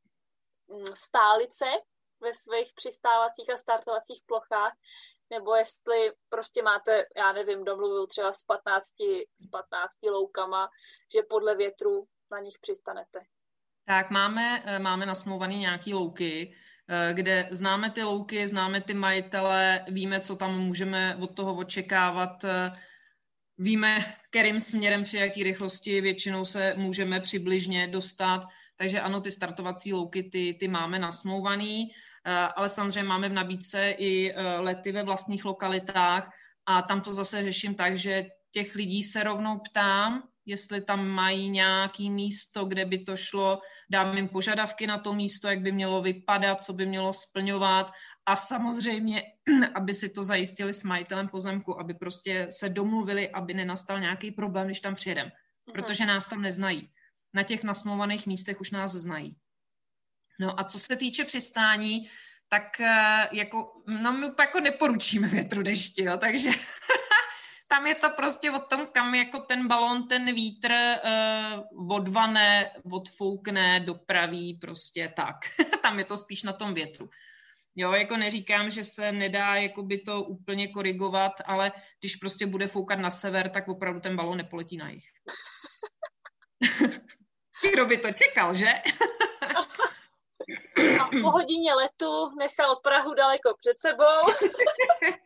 mm, 0.68 0.86
stálice, 0.94 1.64
ve 2.24 2.34
svých 2.34 2.72
přistávacích 2.74 3.50
a 3.50 3.56
startovacích 3.56 4.20
plochách, 4.26 4.72
nebo 5.30 5.54
jestli 5.54 6.12
prostě 6.28 6.62
máte, 6.62 7.04
já 7.16 7.32
nevím, 7.32 7.64
domluvu 7.64 8.06
třeba 8.06 8.32
s 8.32 8.42
15, 8.42 8.86
s 9.40 9.46
15 9.50 9.92
loukama, 10.10 10.68
že 11.14 11.22
podle 11.28 11.56
větru 11.56 12.06
na 12.32 12.40
nich 12.40 12.58
přistanete. 12.60 13.18
Tak 13.86 14.10
máme, 14.10 14.62
eh, 14.64 14.78
máme 14.78 15.06
nasmouvaný 15.06 15.58
nějaký 15.58 15.94
louky, 15.94 16.54
eh, 16.88 17.14
kde 17.14 17.48
známe 17.50 17.90
ty 17.90 18.02
louky, 18.02 18.48
známe 18.48 18.80
ty 18.80 18.94
majitele, 18.94 19.84
víme, 19.88 20.20
co 20.20 20.36
tam 20.36 20.58
můžeme 20.58 21.16
od 21.16 21.36
toho 21.36 21.54
očekávat, 21.56 22.44
eh, 22.44 22.72
víme, 23.58 24.14
kterým 24.30 24.60
směrem 24.60 25.02
při 25.02 25.16
jaký 25.16 25.42
rychlosti 25.42 26.00
většinou 26.00 26.44
se 26.44 26.74
můžeme 26.76 27.20
přibližně 27.20 27.86
dostat, 27.86 28.46
takže 28.76 29.00
ano, 29.00 29.20
ty 29.20 29.30
startovací 29.30 29.92
louky, 29.92 30.22
ty, 30.22 30.56
ty 30.60 30.68
máme 30.68 30.98
nasmouvaný. 30.98 31.90
Eh, 32.26 32.48
ale 32.56 32.68
samozřejmě 32.68 33.08
máme 33.08 33.28
v 33.28 33.32
nabídce 33.32 33.90
i 33.90 34.32
eh, 34.32 34.42
lety 34.58 34.92
ve 34.92 35.02
vlastních 35.02 35.44
lokalitách 35.44 36.30
a 36.66 36.82
tam 36.82 37.00
to 37.00 37.14
zase 37.14 37.42
řeším 37.42 37.74
tak, 37.74 37.96
že 37.96 38.26
těch 38.50 38.74
lidí 38.74 39.02
se 39.02 39.22
rovnou 39.22 39.58
ptám, 39.58 40.22
jestli 40.46 40.80
tam 40.80 41.08
mají 41.08 41.48
nějaký 41.48 42.10
místo, 42.10 42.64
kde 42.64 42.84
by 42.84 42.98
to 42.98 43.16
šlo, 43.16 43.60
dám 43.90 44.16
jim 44.16 44.28
požadavky 44.28 44.86
na 44.86 44.98
to 44.98 45.12
místo, 45.12 45.48
jak 45.48 45.60
by 45.60 45.72
mělo 45.72 46.02
vypadat, 46.02 46.62
co 46.62 46.72
by 46.72 46.86
mělo 46.86 47.12
splňovat 47.12 47.92
a 48.26 48.36
samozřejmě, 48.36 49.22
aby 49.74 49.94
si 49.94 50.08
to 50.08 50.24
zajistili 50.24 50.74
s 50.74 50.84
majitelem 50.84 51.28
pozemku, 51.28 51.80
aby 51.80 51.94
prostě 51.94 52.46
se 52.50 52.68
domluvili, 52.68 53.30
aby 53.30 53.54
nenastal 53.54 54.00
nějaký 54.00 54.30
problém, 54.30 54.66
když 54.66 54.80
tam 54.80 54.94
přijedem, 54.94 55.26
mhm. 55.26 55.72
protože 55.72 56.06
nás 56.06 56.26
tam 56.26 56.42
neznají. 56.42 56.90
Na 57.34 57.42
těch 57.42 57.64
nasmluvaných 57.64 58.26
místech 58.26 58.60
už 58.60 58.70
nás 58.70 58.92
znají. 58.92 59.36
No 60.40 60.60
a 60.60 60.64
co 60.64 60.78
se 60.78 60.96
týče 60.96 61.24
přistání, 61.24 62.10
tak 62.48 62.80
eh, 62.80 63.28
jako, 63.32 63.82
no 63.86 64.12
my 64.12 64.26
jako 64.40 64.60
neporučíme 64.60 65.28
větru 65.28 65.62
dešti, 65.62 66.04
jo, 66.04 66.18
takže 66.18 66.50
tam 67.68 67.86
je 67.86 67.94
to 67.94 68.10
prostě 68.10 68.50
o 68.50 68.58
tom, 68.58 68.86
kam 68.92 69.14
jako 69.14 69.38
ten 69.38 69.68
balón, 69.68 70.08
ten 70.08 70.34
vítr 70.34 70.72
uh, 70.72 71.92
odvane, 71.92 72.70
odfoukne, 72.92 73.80
dopraví, 73.80 74.54
prostě 74.54 75.12
tak. 75.16 75.36
tam 75.82 75.98
je 75.98 76.04
to 76.04 76.16
spíš 76.16 76.42
na 76.42 76.52
tom 76.52 76.74
větru. 76.74 77.10
Jo, 77.76 77.92
jako 77.92 78.16
neříkám, 78.16 78.70
že 78.70 78.84
se 78.84 79.12
nedá 79.12 79.54
jakoby 79.54 79.98
to 79.98 80.22
úplně 80.22 80.68
korigovat, 80.68 81.32
ale 81.44 81.72
když 82.00 82.16
prostě 82.16 82.46
bude 82.46 82.66
foukat 82.66 82.98
na 82.98 83.10
sever, 83.10 83.50
tak 83.50 83.68
opravdu 83.68 84.00
ten 84.00 84.16
balon 84.16 84.36
nepoletí 84.36 84.76
na 84.76 84.90
jich. 84.90 85.04
Kdo 87.72 87.86
by 87.86 87.98
to 87.98 88.08
čekal, 88.12 88.54
že? 88.54 88.72
A 91.00 91.08
po 91.22 91.30
hodině 91.30 91.74
letu 91.74 92.36
nechal 92.38 92.76
Prahu 92.76 93.14
daleko 93.14 93.54
před 93.60 93.80
sebou. 93.80 94.04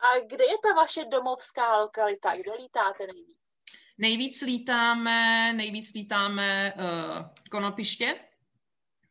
A 0.00 0.18
kde 0.26 0.44
je 0.44 0.58
ta 0.62 0.72
vaše 0.76 1.04
domovská 1.04 1.76
lokalita? 1.76 2.36
Kde 2.36 2.54
lítáte 2.54 3.06
nejvíc? 3.06 3.36
Nejvíc 3.98 4.42
lítáme, 4.42 5.52
nejvíc 5.52 5.94
lítáme 5.94 6.74
uh, 6.76 6.82
Konopiště, 7.50 8.20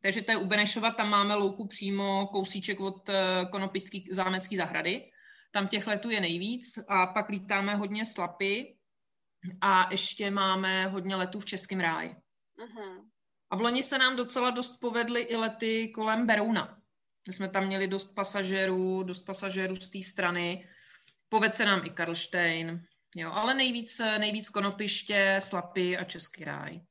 takže 0.06 0.22
to 0.22 0.32
je 0.32 0.38
u 0.38 0.46
Benešova, 0.46 0.92
tam 0.92 1.10
máme 1.10 1.36
louku 1.36 1.68
přímo 1.68 2.28
kousíček 2.28 2.80
od 2.80 3.10
uh, 3.10 3.16
Konopišské 3.52 4.00
zámecké 4.12 4.58
zahrady. 4.58 5.12
Tam 5.52 5.68
těch 5.68 5.88
letů 5.88 6.10
je 6.10 6.22
nejvíc 6.22 6.80
a 6.88 7.08
pak 7.08 7.30
lítáme 7.30 7.76
hodně 7.76 8.06
slapy 8.06 8.78
a 9.62 9.92
ještě 9.92 10.32
máme 10.32 10.88
hodně 10.88 11.16
letů 11.16 11.40
v 11.40 11.46
Českém 11.46 11.80
ráji. 11.80 12.10
Uh-huh. 12.10 13.06
A 13.50 13.56
v 13.56 13.62
loni 13.62 13.84
se 13.84 13.98
nám 13.98 14.16
docela 14.16 14.50
dost 14.50 14.78
povedly 14.78 15.22
i 15.22 15.36
lety 15.36 15.90
kolem 15.96 16.28
Berouna. 16.28 16.78
My 17.28 17.34
jsme 17.34 17.50
tam 17.50 17.66
měli 17.66 17.88
dost 17.88 18.16
pasažérů, 18.16 19.04
dost 19.04 19.20
pasažérů 19.20 19.76
z 19.76 19.90
té 19.90 20.02
strany. 20.02 20.68
Poved 21.30 21.56
se 21.56 21.66
nám 21.66 21.86
i 21.86 21.90
Karlštejn, 21.90 22.86
jo, 23.16 23.32
ale 23.32 23.54
nejvíc, 23.54 24.02
nejvíc 24.18 24.50
Konopiště, 24.50 25.38
Slapy 25.42 25.98
a 25.98 26.04
Český 26.04 26.44
ráj. 26.44 26.82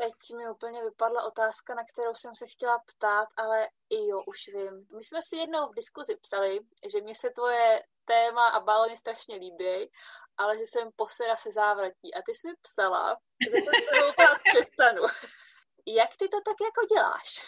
Teď 0.00 0.14
mi 0.36 0.50
úplně 0.50 0.82
vypadla 0.82 1.22
otázka, 1.22 1.74
na 1.74 1.84
kterou 1.84 2.14
jsem 2.14 2.34
se 2.34 2.46
chtěla 2.46 2.78
ptát, 2.78 3.28
ale 3.36 3.68
i 3.90 4.08
jo, 4.08 4.22
už 4.26 4.48
vím. 4.54 4.86
My 4.96 5.04
jsme 5.04 5.22
si 5.22 5.36
jednou 5.36 5.68
v 5.68 5.74
diskuzi 5.74 6.16
psali, 6.16 6.60
že 6.92 7.00
mě 7.00 7.14
se 7.14 7.30
tvoje 7.30 7.82
téma 8.04 8.48
a 8.48 8.60
balony 8.60 8.96
strašně 8.96 9.36
líbí, 9.36 9.90
ale 10.36 10.58
že 10.58 10.66
jsem 10.66 10.90
posera 10.96 11.36
se 11.36 11.50
závratí. 11.50 12.14
A 12.14 12.22
ty 12.22 12.34
jsi 12.34 12.48
mi 12.48 12.54
psala, 12.62 13.16
že 13.44 13.50
se 13.50 13.70
s 13.70 13.90
tebou 13.90 14.34
přestanu. 14.50 15.02
Jak 15.86 16.16
ty 16.16 16.28
to 16.28 16.40
tak 16.40 16.56
jako 16.60 16.94
děláš? 16.94 17.46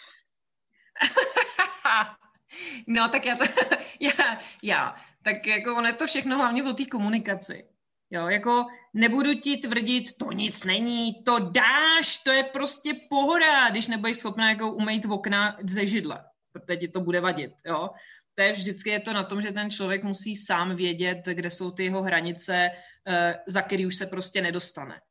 no, 2.87 3.09
tak 3.09 3.25
já 3.25 3.35
to, 3.35 3.43
já, 3.99 4.39
já, 4.63 4.95
tak 5.23 5.47
jako 5.47 5.75
ono 5.75 5.87
je 5.87 5.93
to 5.93 6.07
všechno 6.07 6.37
hlavně 6.37 6.63
o 6.63 6.73
té 6.73 6.85
komunikaci. 6.85 7.70
Jo, 8.11 8.27
jako 8.27 8.65
nebudu 8.93 9.33
ti 9.33 9.57
tvrdit, 9.57 10.17
to 10.17 10.31
nic 10.31 10.63
není, 10.63 11.23
to 11.23 11.39
dáš, 11.39 12.17
to 12.17 12.31
je 12.31 12.43
prostě 12.43 12.93
pohoda, 13.09 13.69
když 13.69 13.87
nebudeš 13.87 14.17
schopná 14.17 14.49
jako 14.49 14.71
umýt 14.71 15.05
okna 15.05 15.57
ze 15.69 15.85
židle, 15.85 16.25
protože 16.51 16.77
ti 16.77 16.87
to 16.87 17.01
bude 17.01 17.21
vadit, 17.21 17.51
jo. 17.65 17.89
To 18.33 18.41
je 18.41 18.51
vždycky 18.51 18.89
je 18.89 18.99
to 18.99 19.13
na 19.13 19.23
tom, 19.23 19.41
že 19.41 19.51
ten 19.51 19.71
člověk 19.71 20.03
musí 20.03 20.35
sám 20.35 20.75
vědět, 20.75 21.21
kde 21.25 21.49
jsou 21.49 21.71
ty 21.71 21.83
jeho 21.83 22.01
hranice, 22.01 22.71
eh, 23.07 23.39
za 23.47 23.61
který 23.61 23.85
už 23.85 23.95
se 23.95 24.05
prostě 24.05 24.41
nedostane. 24.41 25.01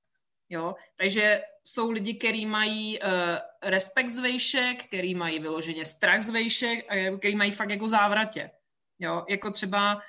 Jo? 0.51 0.75
Takže 0.99 1.43
jsou 1.65 1.91
lidi, 1.91 2.15
kteří 2.15 2.47
mají 2.47 2.99
uh, 3.01 3.09
respekt 3.63 4.09
z 4.09 4.19
vejšek, 4.19 4.85
kteří 4.85 5.15
mají 5.15 5.39
vyloženě 5.39 5.85
strach 5.85 6.23
z 6.23 6.31
vejšek 6.31 6.87
a 6.89 7.19
kteří 7.19 7.37
mají 7.37 7.53
fakt 7.53 7.71
jako 7.71 7.89
závratě. 7.89 8.51
Jo? 8.99 9.25
Jako 9.29 9.51
třeba 9.51 10.03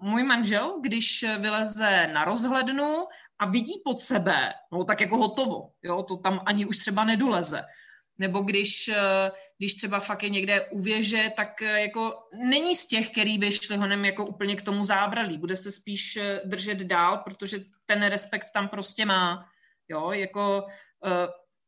můj 0.00 0.22
manžel, 0.22 0.80
když 0.80 1.24
vyleze 1.38 2.06
na 2.12 2.24
rozhlednu 2.24 3.06
a 3.38 3.50
vidí 3.50 3.72
pod 3.84 4.00
sebe, 4.00 4.52
no 4.72 4.84
tak 4.84 5.00
jako 5.00 5.16
hotovo, 5.16 5.70
jo? 5.82 6.02
to 6.02 6.16
tam 6.16 6.40
ani 6.46 6.66
už 6.66 6.78
třeba 6.78 7.04
nedoleze. 7.04 7.64
Nebo 8.20 8.40
když, 8.40 8.88
uh, 8.88 9.36
když 9.58 9.74
třeba 9.74 10.00
fakt 10.00 10.22
je 10.22 10.28
někde 10.28 10.68
u 10.70 10.82
věže, 10.82 11.32
tak 11.36 11.48
uh, 11.62 11.68
jako 11.68 12.28
není 12.44 12.76
z 12.76 12.86
těch, 12.86 13.10
který 13.10 13.38
by 13.38 13.52
šli 13.52 13.76
honem 13.76 14.04
jako 14.04 14.26
úplně 14.26 14.56
k 14.56 14.62
tomu 14.62 14.84
zábralí. 14.84 15.38
Bude 15.38 15.56
se 15.56 15.72
spíš 15.72 16.18
držet 16.44 16.78
dál, 16.78 17.18
protože 17.18 17.58
ten 17.86 18.02
respekt 18.02 18.46
tam 18.54 18.68
prostě 18.68 19.04
má. 19.04 19.48
Jo, 19.88 20.10
jako 20.10 20.66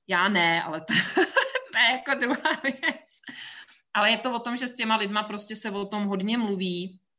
já 0.08 0.28
ne, 0.28 0.62
ale 0.62 0.80
to, 0.80 0.94
to 1.72 1.78
je 1.78 1.90
jako 1.90 2.20
druhá 2.20 2.50
věc. 2.62 3.20
Ale 3.94 4.10
je 4.10 4.18
to 4.18 4.36
o 4.36 4.38
tom, 4.38 4.56
že 4.56 4.68
s 4.68 4.76
těma 4.76 4.96
lidma 4.96 5.22
prostě 5.22 5.56
se 5.56 5.70
o 5.70 5.84
tom 5.84 6.04
hodně 6.04 6.38
mluví, 6.38 6.98
eh, 6.98 7.09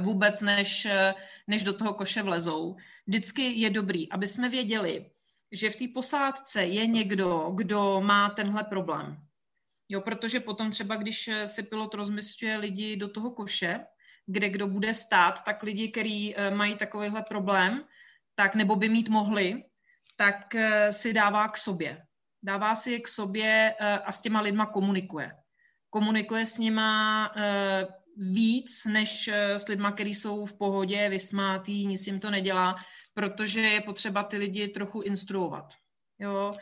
vůbec 0.00 0.40
než, 0.40 0.86
eh, 0.86 1.14
než 1.46 1.62
do 1.62 1.72
toho 1.72 1.94
koše 1.94 2.22
vlezou. 2.22 2.76
Vždycky 3.06 3.42
je 3.42 3.70
dobrý, 3.70 4.12
aby 4.12 4.26
jsme 4.26 4.48
věděli, 4.48 5.10
že 5.52 5.70
v 5.70 5.76
té 5.76 5.84
posádce 5.94 6.62
je 6.62 6.86
někdo, 6.86 7.50
kdo 7.54 8.00
má 8.00 8.30
tenhle 8.30 8.64
problém. 8.64 9.16
Jo, 9.88 10.00
protože 10.00 10.40
potom 10.40 10.70
třeba, 10.70 10.96
když 10.96 11.30
si 11.44 11.62
pilot 11.62 11.94
rozmysluje 11.94 12.56
lidi 12.56 12.96
do 12.96 13.08
toho 13.08 13.30
koše, 13.30 13.80
kde 14.26 14.48
kdo 14.48 14.66
bude 14.66 14.94
stát, 14.94 15.44
tak 15.44 15.62
lidi, 15.62 15.88
kteří 15.88 16.34
mají 16.50 16.76
takovýhle 16.76 17.22
problém, 17.22 17.84
tak 18.34 18.54
nebo 18.54 18.76
by 18.76 18.88
mít 18.88 19.08
mohli, 19.08 19.64
tak 20.20 20.54
eh, 20.54 20.92
si 20.92 21.12
dává 21.12 21.48
k 21.48 21.56
sobě. 21.56 22.02
Dává 22.42 22.74
si 22.74 22.92
je 22.92 23.00
k 23.00 23.08
sobě 23.08 23.74
eh, 23.80 23.98
a 23.98 24.12
s 24.12 24.20
těma 24.20 24.40
lidma 24.40 24.66
komunikuje. 24.66 25.32
Komunikuje 25.90 26.46
s 26.46 26.58
nima 26.58 27.32
eh, 27.36 27.86
víc, 28.20 28.84
než 28.84 29.28
s 29.32 29.68
lidma, 29.68 29.92
kteří 29.92 30.14
jsou 30.14 30.46
v 30.46 30.58
pohodě, 30.58 31.08
vysmátý, 31.08 31.86
nic 31.86 32.06
jim 32.06 32.20
to 32.20 32.30
nedělá, 32.30 32.76
protože 33.14 33.60
je 33.60 33.80
potřeba 33.80 34.22
ty 34.22 34.36
lidi 34.36 34.68
trochu 34.68 35.00
instruovat. 35.00 35.72
Jo? 36.18 36.52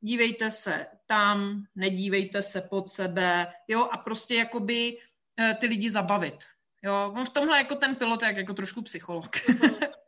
Dívejte 0.00 0.50
se 0.50 0.86
tam, 1.06 1.62
nedívejte 1.74 2.42
se 2.42 2.60
pod 2.60 2.88
sebe, 2.88 3.52
jo, 3.68 3.88
a 3.92 3.96
prostě 3.96 4.34
jakoby 4.34 4.98
ty 5.60 5.66
lidi 5.66 5.90
zabavit. 5.90 6.44
Jo, 6.82 7.12
on 7.16 7.24
v 7.24 7.30
tomhle 7.30 7.58
jako 7.58 7.74
ten 7.74 7.96
pilot 7.96 8.22
je 8.22 8.34
jako 8.36 8.54
trošku 8.54 8.82
psycholog. 8.82 9.30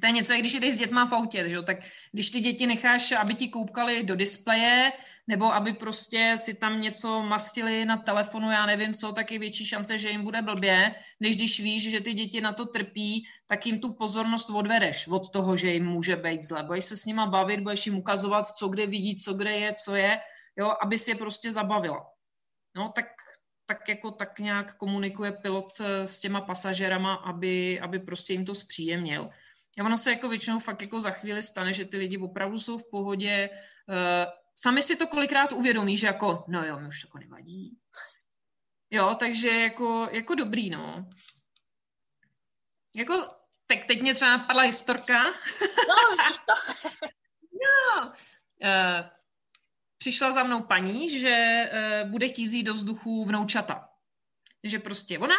to 0.00 0.06
je 0.06 0.12
něco, 0.12 0.32
jak 0.32 0.42
když 0.42 0.54
jdeš 0.54 0.74
s 0.74 0.78
dětma 0.78 1.04
v 1.04 1.12
autě, 1.12 1.48
že? 1.48 1.62
tak 1.62 1.76
když 2.12 2.30
ty 2.30 2.40
děti 2.40 2.66
necháš, 2.66 3.12
aby 3.12 3.34
ti 3.34 3.48
koukali 3.48 4.02
do 4.02 4.16
displeje, 4.16 4.92
nebo 5.26 5.54
aby 5.54 5.72
prostě 5.72 6.34
si 6.36 6.54
tam 6.54 6.80
něco 6.80 7.22
mastili 7.22 7.84
na 7.84 7.96
telefonu, 7.96 8.50
já 8.50 8.66
nevím 8.66 8.94
co, 8.94 9.12
tak 9.12 9.32
je 9.32 9.38
větší 9.38 9.66
šance, 9.66 9.98
že 9.98 10.10
jim 10.10 10.24
bude 10.24 10.42
blbě, 10.42 10.94
než 11.20 11.36
když 11.36 11.60
víš, 11.60 11.90
že 11.90 12.00
ty 12.00 12.12
děti 12.12 12.40
na 12.40 12.52
to 12.52 12.66
trpí, 12.66 13.26
tak 13.46 13.66
jim 13.66 13.80
tu 13.80 13.92
pozornost 13.92 14.50
odvedeš 14.50 15.08
od 15.08 15.30
toho, 15.30 15.56
že 15.56 15.72
jim 15.72 15.86
může 15.86 16.16
být 16.16 16.42
zle. 16.42 16.62
Budeš 16.62 16.84
se 16.84 16.96
s 16.96 17.04
nima 17.04 17.26
bavit, 17.26 17.60
budeš 17.60 17.86
jim 17.86 17.96
ukazovat, 17.96 18.46
co 18.46 18.68
kde 18.68 18.86
vidí, 18.86 19.16
co 19.16 19.34
kde 19.34 19.50
je, 19.50 19.72
co 19.72 19.94
je, 19.94 20.20
jo, 20.56 20.72
aby 20.82 20.98
si 20.98 21.10
je 21.10 21.14
prostě 21.14 21.52
zabavila. 21.52 22.06
No, 22.76 22.92
tak 22.94 23.06
tak 23.68 23.88
jako 23.88 24.10
tak 24.10 24.38
nějak 24.38 24.76
komunikuje 24.76 25.32
pilot 25.32 25.80
s 25.80 26.20
těma 26.20 26.40
pasažerama, 26.40 27.14
aby, 27.14 27.80
aby 27.80 27.98
prostě 27.98 28.32
jim 28.32 28.44
to 28.44 28.54
zpříjemnil. 28.54 29.30
A 29.80 29.84
ono 29.84 29.96
se 29.96 30.10
jako 30.10 30.28
většinou 30.28 30.58
fakt 30.58 30.82
jako 30.82 31.00
za 31.00 31.10
chvíli 31.10 31.42
stane, 31.42 31.72
že 31.72 31.84
ty 31.84 31.96
lidi 31.96 32.18
opravdu 32.18 32.58
jsou 32.58 32.78
v 32.78 32.90
pohodě. 32.90 33.50
Uh, 33.88 34.32
sami 34.54 34.82
si 34.82 34.96
to 34.96 35.06
kolikrát 35.06 35.52
uvědomí, 35.52 35.96
že 35.96 36.06
jako, 36.06 36.44
no 36.48 36.64
jo, 36.64 36.78
mi 36.80 36.88
už 36.88 37.00
to 37.00 37.06
jako 37.06 37.18
nevadí. 37.18 37.78
Jo, 38.90 39.16
takže 39.18 39.48
jako, 39.48 40.08
jako 40.12 40.34
dobrý, 40.34 40.70
no. 40.70 41.08
Jako, 42.94 43.14
tak 43.66 43.84
teď 43.84 44.00
mě 44.00 44.14
třeba 44.14 44.36
napadla 44.36 44.62
historka. 44.62 45.24
No, 45.88 45.94
vidíš 46.10 46.38
to. 46.38 46.82
no. 47.52 48.08
Uh, 48.62 49.06
přišla 49.98 50.32
za 50.32 50.42
mnou 50.42 50.62
paní, 50.62 51.20
že 51.20 51.64
uh, 51.72 52.10
bude 52.10 52.28
chtít 52.28 52.46
vzít 52.46 52.62
do 52.62 52.74
vzduchu 52.74 53.24
vnoučata. 53.24 53.88
Že 54.64 54.78
prostě 54.78 55.18
ona 55.18 55.36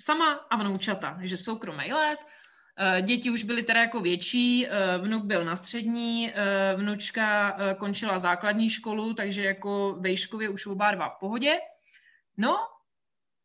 sama 0.00 0.34
a 0.34 0.56
vnoučata, 0.56 1.18
že 1.22 1.36
soukromý 1.36 1.92
let, 1.92 2.18
Eh, 2.18 2.41
děti 3.00 3.30
už 3.30 3.44
byly 3.44 3.62
teda 3.62 3.80
jako 3.80 4.00
větší, 4.00 4.66
eh, 4.66 4.98
vnuk 4.98 5.24
byl 5.24 5.44
na 5.44 5.56
střední, 5.56 6.32
eh, 6.34 6.74
vnučka 6.76 7.56
končila 7.78 8.18
základní 8.18 8.70
školu, 8.70 9.14
takže 9.14 9.44
jako 9.44 9.96
vejškově 10.00 10.48
už 10.48 10.66
oba 10.66 10.90
dva 10.90 11.08
v 11.08 11.18
pohodě. 11.20 11.60
No 12.36 12.56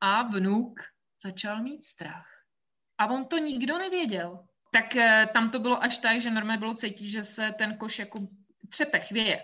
a 0.02 0.24
vnuk 0.24 0.80
začal 1.24 1.62
mít 1.62 1.84
strach. 1.84 2.28
A 2.98 3.06
on 3.08 3.26
to 3.26 3.38
nikdo 3.38 3.78
nevěděl. 3.78 4.46
Tak 4.72 4.86
tam 5.34 5.50
to 5.50 5.60
bylo 5.60 5.84
až 5.84 5.98
tak, 5.98 6.22
že 6.22 6.32
normálně 6.32 6.60
bylo 6.60 6.76
cítit, 6.76 7.10
že 7.10 7.24
se 7.24 7.52
ten 7.52 7.78
koš 7.78 8.00
jako 8.00 8.20
třepe, 8.70 9.00
chvěje. 9.00 9.44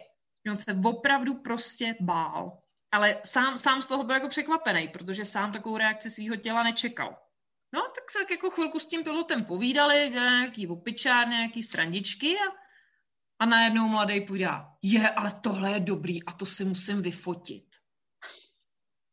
On 0.52 0.58
se 0.58 0.78
opravdu 0.86 1.34
prostě 1.34 1.96
bál. 2.00 2.58
Ale 2.92 3.22
sám, 3.26 3.58
sám 3.58 3.82
z 3.82 3.88
toho 3.88 4.04
byl 4.04 4.16
jako 4.16 4.28
překvapený, 4.28 4.88
protože 4.88 5.26
sám 5.26 5.52
takovou 5.52 5.78
reakci 5.78 6.10
svého 6.10 6.36
těla 6.36 6.64
nečekal. 6.64 7.18
No, 7.74 7.82
tak 7.82 8.12
se 8.12 8.34
jako 8.34 8.50
chvilku 8.50 8.80
s 8.80 8.88
tím 8.88 9.04
pilotem 9.04 9.46
povídali, 9.46 10.10
nějaký 10.10 10.68
opičárny, 10.68 11.36
nějaký 11.36 11.64
srandičky 11.64 12.38
a, 12.38 12.52
a 13.40 13.46
najednou 13.46 13.88
mladý 13.88 14.22
půjde, 14.22 14.48
je, 14.82 15.10
ale 15.10 15.32
tohle 15.44 15.72
je 15.72 15.80
dobrý 15.80 16.26
a 16.26 16.34
to 16.34 16.46
si 16.46 16.66
musím 16.66 17.02
vyfotit. 17.02 17.66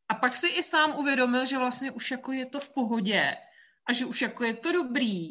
A 0.09 0.15
pak 0.15 0.37
si 0.37 0.49
i 0.49 0.63
sám 0.63 0.99
uvědomil, 0.99 1.47
že 1.47 1.59
vlastně 1.59 1.91
už 1.91 2.11
jako 2.11 2.33
je 2.33 2.47
to 2.47 2.61
v 2.61 2.69
pohodě 2.75 3.37
a 3.87 3.93
že 3.93 4.07
už 4.07 4.23
jako 4.23 4.45
je 4.45 4.55
to 4.55 4.73
dobrý 4.73 5.31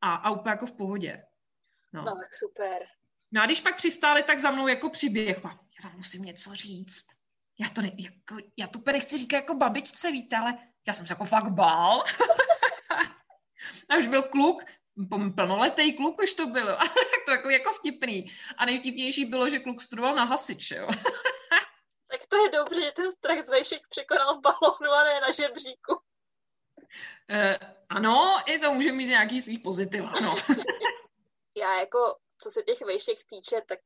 a, 0.00 0.14
a 0.14 0.30
úplně 0.30 0.50
jako 0.50 0.66
v 0.66 0.72
pohodě. 0.72 1.22
No. 1.92 2.02
no, 2.02 2.16
tak 2.16 2.34
super. 2.34 2.82
No 3.32 3.42
a 3.42 3.46
když 3.46 3.60
pak 3.60 3.76
přistáli, 3.76 4.22
tak 4.22 4.38
za 4.38 4.50
mnou 4.50 4.68
jako 4.68 4.90
přiběh, 4.90 5.40
já 5.44 5.88
vám 5.88 5.96
musím 5.96 6.22
něco 6.22 6.54
říct. 6.54 7.06
já 7.58 7.68
to, 7.68 7.82
ne, 7.82 7.90
jako, 7.98 8.36
já 8.56 8.66
to 8.66 8.78
úplně 8.78 8.92
nechci 8.92 9.18
říkat 9.18 9.36
jako 9.36 9.54
babičce, 9.54 10.12
víte, 10.12 10.36
ale 10.36 10.69
já 10.90 10.94
jsem 10.94 11.06
se 11.06 11.12
jako 11.12 11.24
fakt 11.24 11.50
bál. 11.50 12.04
a 13.90 13.96
už 13.96 14.08
byl 14.08 14.22
kluk, 14.22 14.64
plnoletý 15.34 15.96
kluk 15.96 16.22
už 16.22 16.34
to 16.34 16.46
bylo. 16.46 16.76
to 17.26 17.30
jako, 17.30 17.50
jako 17.50 17.72
vtipný. 17.72 18.32
A 18.56 18.66
nejvtipnější 18.66 19.24
bylo, 19.24 19.50
že 19.50 19.58
kluk 19.58 19.82
studoval 19.82 20.14
na 20.14 20.24
hasič, 20.24 20.70
jo. 20.70 20.86
tak 22.10 22.20
to 22.28 22.36
je 22.36 22.48
dobře, 22.48 22.82
že 22.82 22.92
ten 22.92 23.12
strach 23.12 23.40
z 23.40 23.48
vejšek 23.48 23.80
překonal 23.88 24.40
balónu 24.40 24.90
a 24.92 25.04
ne 25.04 25.20
na 25.20 25.30
žebříku. 25.30 25.94
Uh, 27.30 27.68
ano, 27.88 28.42
i 28.46 28.58
to 28.58 28.74
může 28.74 28.92
mít 28.92 29.06
nějaký 29.06 29.40
svý 29.40 29.58
pozitiva, 29.58 30.12
no. 30.22 30.34
Já 31.56 31.80
jako, 31.80 31.98
co 32.42 32.50
se 32.50 32.62
těch 32.62 32.80
vejšek 32.80 33.18
týče, 33.30 33.62
tak 33.66 33.78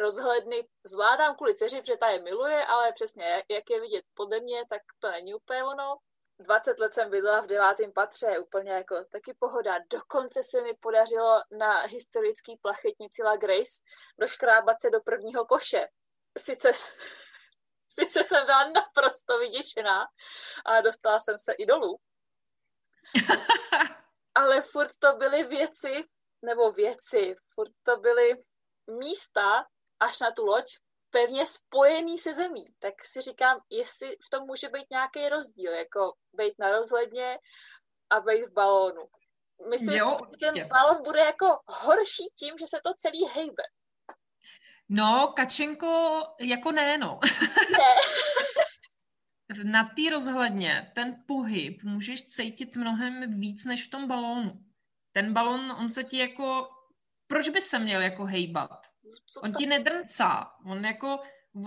rozhledny 0.00 0.68
zvládám 0.84 1.34
kvůli 1.36 1.54
dceři, 1.54 1.80
protože 1.80 1.96
ta 1.96 2.08
je 2.08 2.22
miluje, 2.22 2.66
ale 2.66 2.92
přesně, 2.92 3.44
jak 3.48 3.70
je 3.70 3.80
vidět 3.80 4.04
pode 4.14 4.40
mě, 4.40 4.62
tak 4.68 4.82
to 4.98 5.10
není 5.10 5.34
úplně 5.34 5.64
ono. 5.64 5.96
20 6.38 6.80
let 6.80 6.94
jsem 6.94 7.10
bydlela 7.10 7.40
v 7.40 7.46
devátém 7.46 7.92
patře, 7.92 8.38
úplně 8.38 8.72
jako 8.72 9.04
taky 9.04 9.34
pohoda. 9.38 9.78
Dokonce 9.90 10.42
se 10.42 10.62
mi 10.62 10.74
podařilo 10.74 11.42
na 11.58 11.80
historický 11.80 12.56
plachetnici 12.56 13.22
La 13.22 13.36
Grace 13.36 13.80
doškrábat 14.20 14.76
se 14.80 14.90
do 14.90 15.00
prvního 15.00 15.46
koše. 15.46 15.88
Sice, 16.38 16.70
sice 17.88 18.24
jsem 18.24 18.46
byla 18.46 18.68
naprosto 18.68 19.38
vyděšená 19.38 20.06
a 20.66 20.80
dostala 20.80 21.18
jsem 21.18 21.38
se 21.38 21.52
i 21.52 21.66
dolů. 21.66 21.98
Ale 24.34 24.60
furt 24.60 24.92
to 24.98 25.16
byly 25.16 25.44
věci, 25.44 26.04
nebo 26.42 26.72
věci, 26.72 27.36
furt 27.54 27.72
to 27.82 27.96
byly 27.96 28.44
místa 28.86 29.66
až 30.00 30.20
na 30.20 30.30
tu 30.30 30.44
loď, 30.44 30.64
pevně 31.12 31.46
spojený 31.46 32.18
se 32.18 32.34
zemí, 32.34 32.66
tak 32.78 32.94
si 33.04 33.20
říkám, 33.20 33.58
jestli 33.70 34.08
v 34.08 34.30
tom 34.30 34.46
může 34.46 34.68
být 34.68 34.86
nějaký 34.90 35.28
rozdíl, 35.28 35.72
jako 35.72 36.12
být 36.32 36.54
na 36.58 36.72
rozhledně 36.72 37.38
a 38.10 38.20
být 38.20 38.46
v 38.46 38.52
balónu. 38.52 39.02
Myslím 39.70 39.96
jo, 39.96 40.18
si, 40.18 40.46
že 40.46 40.52
ten 40.52 40.68
balon 40.68 41.02
bude 41.02 41.20
jako 41.20 41.46
horší 41.66 42.24
tím, 42.38 42.58
že 42.58 42.66
se 42.66 42.80
to 42.84 42.90
celý 42.98 43.26
hejbe. 43.34 43.62
No, 44.88 45.32
Kačenko, 45.36 46.22
jako 46.40 46.72
ne, 46.72 46.98
no. 46.98 47.20
Ne. 47.72 47.94
na 49.72 49.84
té 49.84 50.10
rozhledně 50.10 50.92
ten 50.94 51.24
pohyb 51.26 51.82
můžeš 51.82 52.24
cítit 52.24 52.76
mnohem 52.76 53.40
víc 53.40 53.64
než 53.64 53.86
v 53.86 53.90
tom 53.90 54.08
balónu. 54.08 54.64
Ten 55.12 55.32
balon, 55.32 55.72
on 55.72 55.90
se 55.90 56.04
ti 56.04 56.18
jako 56.18 56.68
proč 57.32 57.48
by 57.48 57.60
se 57.60 57.78
měl 57.78 58.00
jako 58.00 58.24
hejbat? 58.24 58.86
Co 59.26 59.40
on 59.40 59.52
ti 59.52 59.66
nedrncá, 59.66 60.52
on 60.66 60.84
jako, 60.84 61.20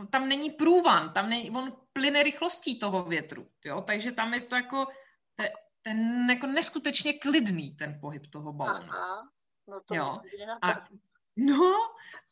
tam 0.10 0.30
není 0.30 0.51
průvan, 0.51 1.13
tam 1.13 1.30
není, 1.30 1.51
on 1.51 1.78
plyne 1.93 2.23
rychlostí 2.23 2.80
toho 2.80 3.04
větru, 3.04 3.47
jo? 3.65 3.82
takže 3.82 4.12
tam 4.12 4.34
je 4.34 4.41
to 4.41 4.56
jako 4.56 4.88
te, 5.36 5.51
ten 5.82 6.30
jako 6.30 6.47
neskutečně 6.47 7.13
klidný 7.13 7.75
ten 7.75 7.97
pohyb 8.01 8.28
toho 8.28 8.54
balonu. 8.54 8.89
Aha, 8.89 9.30
no 9.67 9.78
to 9.88 9.95
jo? 9.95 10.19
A, 10.62 10.88
no 11.38 11.71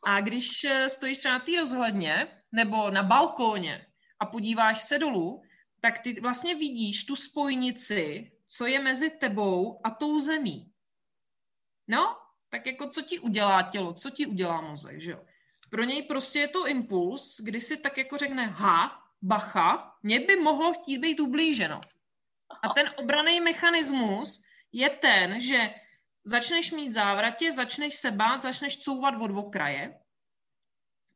a 0.06 0.20
když 0.20 0.64
eh, 0.64 0.88
stojíš 0.88 1.18
třeba 1.18 1.34
na 1.34 1.40
té 1.40 1.56
rozhledně 1.56 2.42
nebo 2.52 2.90
na 2.90 3.02
balkóně 3.02 3.86
a 4.18 4.26
podíváš 4.26 4.82
se 4.82 4.98
dolů, 4.98 5.42
tak 5.80 5.98
ty 5.98 6.20
vlastně 6.20 6.54
vidíš 6.54 7.06
tu 7.06 7.16
spojnici, 7.16 8.32
co 8.46 8.66
je 8.66 8.78
mezi 8.78 9.10
tebou 9.10 9.80
a 9.84 9.90
tou 9.90 10.18
zemí. 10.18 10.72
No, 11.88 12.23
tak 12.54 12.66
jako 12.66 12.88
co 12.88 13.02
ti 13.02 13.18
udělá 13.18 13.62
tělo, 13.62 13.92
co 13.92 14.10
ti 14.10 14.26
udělá 14.26 14.60
mozek, 14.60 15.00
že 15.00 15.10
jo? 15.10 15.24
Pro 15.70 15.84
něj 15.84 16.02
prostě 16.02 16.38
je 16.38 16.48
to 16.48 16.66
impuls, 16.66 17.40
kdy 17.40 17.60
si 17.60 17.76
tak 17.76 17.98
jako 17.98 18.16
řekne, 18.16 18.46
ha, 18.46 19.02
bacha, 19.22 19.96
mě 20.02 20.20
by 20.20 20.36
mohlo 20.36 20.74
chtít 20.74 20.98
být 20.98 21.20
ublíženo. 21.20 21.80
A 22.62 22.68
ten 22.68 22.90
obraný 22.96 23.40
mechanismus 23.40 24.44
je 24.72 24.90
ten, 24.90 25.40
že 25.40 25.74
začneš 26.24 26.72
mít 26.72 26.92
závratě, 26.92 27.52
začneš 27.52 27.94
se 27.94 28.10
bát, 28.10 28.42
začneš 28.42 28.78
couvat 28.78 29.14
od 29.20 29.30
okraje, 29.30 29.98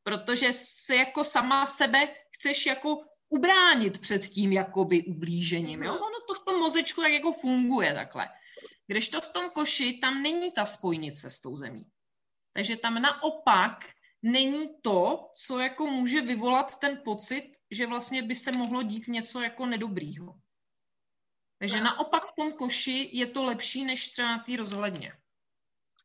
protože 0.02 0.52
se 0.52 0.96
jako 0.96 1.24
sama 1.24 1.66
sebe 1.66 2.08
chceš 2.34 2.66
jako 2.66 3.04
ubránit 3.28 3.98
před 3.98 4.28
tím 4.28 4.52
jakoby 4.52 5.02
ublížením. 5.02 5.82
Jo? 5.82 5.94
Ono 5.94 6.18
to 6.28 6.34
v 6.34 6.44
tom 6.44 6.58
mozečku 6.58 7.00
tak 7.02 7.12
jako 7.12 7.32
funguje 7.32 7.94
takhle. 7.94 8.28
Když 8.86 9.08
to 9.08 9.20
v 9.20 9.32
tom 9.32 9.50
koši, 9.50 9.98
tam 9.98 10.22
není 10.22 10.52
ta 10.52 10.64
spojnice 10.64 11.30
s 11.30 11.40
tou 11.40 11.56
zemí. 11.56 11.84
Takže 12.52 12.76
tam 12.76 13.02
naopak 13.02 13.84
není 14.22 14.80
to, 14.82 15.30
co 15.34 15.58
jako 15.58 15.86
může 15.86 16.20
vyvolat 16.20 16.78
ten 16.78 17.02
pocit, 17.04 17.52
že 17.70 17.86
vlastně 17.86 18.22
by 18.22 18.34
se 18.34 18.52
mohlo 18.52 18.82
dít 18.82 19.08
něco 19.08 19.40
jako 19.40 19.66
nedobrýho. 19.66 20.34
Takže 21.58 21.80
naopak 21.80 22.22
v 22.32 22.34
tom 22.36 22.52
koši 22.52 23.10
je 23.12 23.26
to 23.26 23.44
lepší 23.44 23.84
než 23.84 24.10
třeba 24.10 24.36
na 24.36 24.42
té 24.42 24.56
rozhledně. 24.56 25.12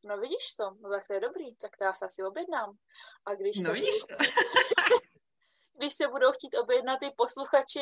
No 0.04 0.18
vidíš 0.18 0.54
to, 0.58 0.64
no 0.82 0.90
tak 0.90 1.08
to 1.08 1.14
je 1.14 1.20
dobrý, 1.20 1.56
tak 1.56 1.78
to 1.78 1.84
já 1.84 1.94
se 1.94 2.06
asi 2.06 2.24
objednám. 2.24 2.78
A 3.26 3.36
když, 3.36 3.58
no, 3.58 3.64
se, 3.64 3.72
vidíš 3.72 3.96
budou, 4.02 4.18
když 5.78 5.94
se 5.94 6.08
budou 6.08 6.32
chtít 6.32 6.58
objednat 6.58 7.00
ty 7.00 7.12
posluchači, 7.18 7.80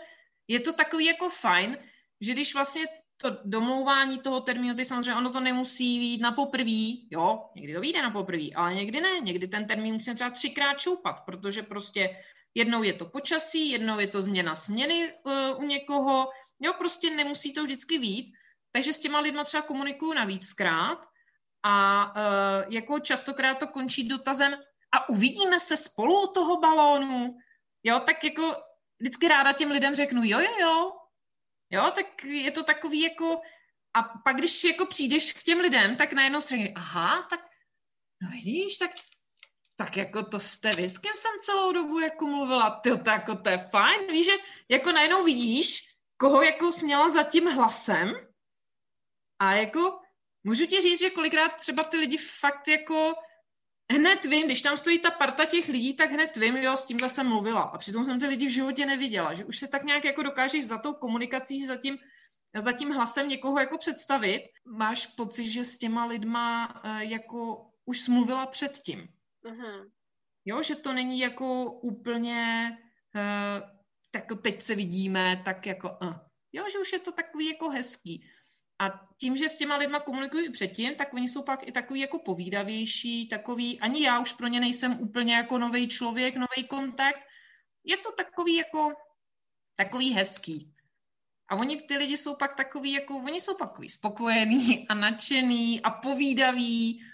je 0.48 0.60
to 0.60 0.72
takový 0.72 1.04
jako 1.04 1.28
fajn, 1.28 1.78
že 2.20 2.32
když 2.32 2.54
vlastně 2.54 2.84
to 3.16 3.40
domlouvání 3.44 4.18
toho 4.20 4.40
termínu, 4.40 4.74
ty 4.74 4.84
samozřejmě 4.84 5.14
ono 5.14 5.30
to 5.30 5.40
nemusí 5.40 5.98
být 5.98 6.20
na 6.20 6.32
poprví, 6.32 7.08
jo, 7.10 7.48
někdy 7.56 7.74
to 7.74 7.80
vyjde 7.80 8.02
na 8.02 8.10
poprví, 8.10 8.54
ale 8.54 8.74
někdy 8.74 9.00
ne, 9.00 9.20
někdy 9.20 9.48
ten 9.48 9.66
termín 9.66 9.94
musí 9.94 10.14
třeba 10.14 10.30
třikrát 10.30 10.80
čoupat, 10.80 11.24
protože 11.24 11.62
prostě 11.62 12.16
jednou 12.54 12.82
je 12.82 12.92
to 12.92 13.04
počasí, 13.04 13.70
jednou 13.70 13.98
je 13.98 14.08
to 14.08 14.22
změna 14.22 14.54
směny 14.54 15.12
uh, 15.24 15.32
u 15.56 15.62
někoho, 15.62 16.28
jo, 16.60 16.72
prostě 16.72 17.10
nemusí 17.10 17.52
to 17.52 17.62
vždycky 17.62 17.98
vít, 17.98 18.32
takže 18.72 18.92
s 18.92 19.00
těma 19.00 19.20
lidma 19.20 19.44
třeba 19.44 19.62
komunikuju 19.62 20.12
navíckrát 20.12 20.98
a 21.64 22.04
uh, 22.04 22.72
jako 22.72 23.00
častokrát 23.00 23.58
to 23.58 23.66
končí 23.66 24.08
dotazem, 24.08 24.52
a 24.92 25.08
uvidíme 25.08 25.60
se 25.60 25.76
spolu 25.76 26.22
u 26.22 26.32
toho 26.32 26.56
balónu, 26.60 27.38
jo, 27.82 28.00
tak 28.00 28.24
jako 28.24 28.56
vždycky 29.00 29.28
ráda 29.28 29.52
těm 29.52 29.70
lidem 29.70 29.94
řeknu, 29.94 30.22
jo, 30.24 30.38
jo, 30.38 30.56
jo, 30.60 30.92
jo, 31.70 31.90
tak 31.94 32.24
je 32.24 32.50
to 32.50 32.64
takový 32.64 33.00
jako, 33.00 33.40
a 33.94 34.02
pak, 34.24 34.36
když 34.36 34.64
jako 34.64 34.86
přijdeš 34.86 35.32
k 35.32 35.42
těm 35.42 35.58
lidem, 35.58 35.96
tak 35.96 36.12
najednou 36.12 36.40
si 36.40 36.56
řekne, 36.56 36.72
aha, 36.76 37.26
tak 37.30 37.40
no 38.22 38.30
vidíš, 38.30 38.76
tak 38.76 38.90
tak 39.80 39.96
jako 39.96 40.22
to 40.22 40.40
jste 40.40 40.70
vy, 40.70 40.88
s 40.88 40.98
kým 40.98 41.12
jsem 41.14 41.30
celou 41.40 41.72
dobu 41.72 41.98
jako 42.00 42.26
mluvila, 42.26 42.80
ty 42.80 42.98
to 42.98 43.10
jako 43.10 43.36
to 43.36 43.50
je 43.50 43.58
fajn, 43.58 44.12
víš, 44.12 44.26
že 44.26 44.32
jako 44.70 44.92
najednou 44.92 45.24
vidíš, 45.24 45.94
koho 46.16 46.42
jako 46.42 46.72
směla 46.72 47.08
za 47.08 47.22
tím 47.22 47.46
hlasem 47.46 48.12
a 49.38 49.54
jako 49.54 50.00
můžu 50.44 50.66
ti 50.66 50.80
říct, 50.80 51.00
že 51.00 51.10
kolikrát 51.10 51.48
třeba 51.48 51.84
ty 51.84 51.96
lidi 51.96 52.16
fakt 52.16 52.68
jako 52.68 53.14
hned 53.90 54.24
vím, 54.24 54.46
když 54.46 54.62
tam 54.62 54.76
stojí 54.76 54.98
ta 54.98 55.10
parta 55.10 55.44
těch 55.44 55.68
lidí, 55.68 55.96
tak 55.96 56.10
hned 56.10 56.36
vím, 56.36 56.56
jo, 56.56 56.76
s 56.76 56.84
tímhle 56.84 57.08
jsem 57.08 57.28
mluvila. 57.28 57.60
A 57.60 57.78
přitom 57.78 58.04
jsem 58.04 58.20
ty 58.20 58.26
lidi 58.26 58.46
v 58.46 58.52
životě 58.52 58.86
neviděla, 58.86 59.34
že 59.34 59.44
už 59.44 59.58
se 59.58 59.68
tak 59.68 59.82
nějak 59.82 60.04
jako 60.04 60.22
dokážeš 60.22 60.66
za 60.66 60.78
tou 60.78 60.92
komunikací, 60.92 61.66
za 61.66 61.76
tím, 61.76 61.98
za 62.56 62.72
tím 62.72 62.90
hlasem 62.90 63.28
někoho 63.28 63.60
jako 63.60 63.78
představit. 63.78 64.42
Máš 64.76 65.06
pocit, 65.06 65.48
že 65.48 65.64
s 65.64 65.78
těma 65.78 66.04
lidma 66.04 66.80
uh, 66.84 66.98
jako 66.98 67.66
už 67.84 68.00
smluvila 68.00 68.46
předtím. 68.46 69.08
Mm-hmm. 69.44 69.90
Jo, 70.44 70.62
že 70.62 70.76
to 70.76 70.92
není 70.92 71.18
jako 71.18 71.64
úplně 71.64 72.70
uh, 73.14 73.68
tak 74.10 74.24
teď 74.42 74.62
se 74.62 74.74
vidíme, 74.74 75.42
tak 75.44 75.66
jako 75.66 75.90
uh. 76.02 76.14
jo, 76.52 76.64
že 76.72 76.78
už 76.78 76.92
je 76.92 76.98
to 76.98 77.12
takový 77.12 77.46
jako 77.46 77.70
hezký. 77.70 78.30
A 78.80 79.08
tím, 79.16 79.36
že 79.36 79.48
s 79.48 79.58
těma 79.58 79.76
lidma 79.76 80.00
komunikuji 80.00 80.50
předtím, 80.50 80.94
tak 80.94 81.14
oni 81.14 81.28
jsou 81.28 81.42
pak 81.42 81.68
i 81.68 81.72
takový 81.72 82.00
jako 82.00 82.18
povídavější, 82.18 83.28
takový, 83.28 83.80
ani 83.80 84.04
já 84.04 84.20
už 84.20 84.32
pro 84.32 84.46
ně 84.46 84.60
nejsem 84.60 85.00
úplně 85.00 85.34
jako 85.34 85.58
nový 85.58 85.88
člověk, 85.88 86.36
nový 86.36 86.68
kontakt. 86.68 87.20
Je 87.84 87.96
to 87.96 88.12
takový 88.12 88.56
jako, 88.56 88.92
takový 89.76 90.12
hezký. 90.12 90.74
A 91.48 91.56
oni, 91.56 91.82
ty 91.82 91.96
lidi 91.96 92.16
jsou 92.16 92.36
pak 92.36 92.56
takový, 92.56 92.92
jako, 92.92 93.16
oni 93.16 93.40
jsou 93.40 93.56
pak 93.56 93.68
takový 93.68 93.88
spokojení 93.88 94.88
a 94.88 94.94
nadšený 94.94 95.80
a 95.80 95.90
povídaví. 95.90 97.04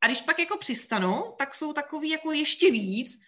A 0.00 0.06
když 0.06 0.20
pak 0.20 0.38
jako 0.38 0.58
přistanou, 0.58 1.34
tak 1.38 1.54
jsou 1.54 1.72
takový 1.72 2.08
jako 2.08 2.32
ještě 2.32 2.70
víc. 2.70 3.22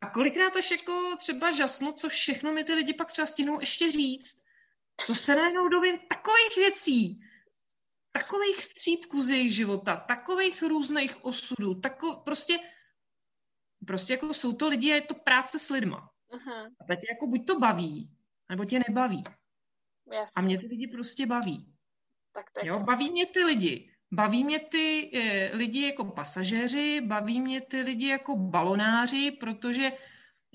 A 0.00 0.10
kolikrát 0.10 0.56
až 0.56 0.70
jako 0.70 1.16
třeba 1.18 1.50
žasnu, 1.50 1.92
co 1.92 2.08
všechno 2.08 2.52
mi 2.52 2.64
ty 2.64 2.74
lidi 2.74 2.94
pak 2.94 3.12
třeba 3.12 3.26
stihnou 3.26 3.60
ještě 3.60 3.92
říct. 3.92 4.41
To 5.06 5.14
se 5.14 5.34
najednou 5.34 5.68
dovím 5.68 5.98
takových 5.98 6.56
věcí, 6.56 7.20
takových 8.12 8.62
střípků 8.62 9.22
z 9.22 9.30
jejich 9.30 9.54
života, 9.54 9.96
takových 9.96 10.62
různých 10.62 11.24
osudů, 11.24 11.80
tako, 11.80 12.22
prostě, 12.24 12.58
prostě 13.86 14.12
jako 14.12 14.34
jsou 14.34 14.52
to 14.52 14.68
lidi 14.68 14.92
a 14.92 14.94
je 14.94 15.00
to 15.00 15.14
práce 15.14 15.58
s 15.58 15.70
lidma. 15.70 16.10
Uh-huh. 16.30 16.66
A 16.80 16.84
teď 16.84 17.00
jako 17.10 17.26
buď 17.26 17.46
to 17.46 17.58
baví, 17.58 18.10
nebo 18.48 18.64
tě 18.64 18.80
nebaví. 18.88 19.24
Jasně. 20.12 20.40
A 20.40 20.42
mě 20.42 20.58
ty 20.58 20.66
lidi 20.66 20.88
prostě 20.88 21.26
baví. 21.26 21.72
Tak 22.32 22.50
to 22.50 22.60
je 22.60 22.68
jo, 22.68 22.80
baví 22.80 23.10
mě 23.10 23.26
ty 23.26 23.44
lidi. 23.44 23.88
Baví 24.12 24.44
mě 24.44 24.60
ty 24.60 25.10
e, 25.14 25.56
lidi 25.56 25.86
jako 25.86 26.04
pasažéři, 26.04 27.00
baví 27.00 27.40
mě 27.40 27.60
ty 27.60 27.80
lidi 27.80 28.08
jako 28.08 28.36
balonáři, 28.36 29.30
protože 29.30 29.92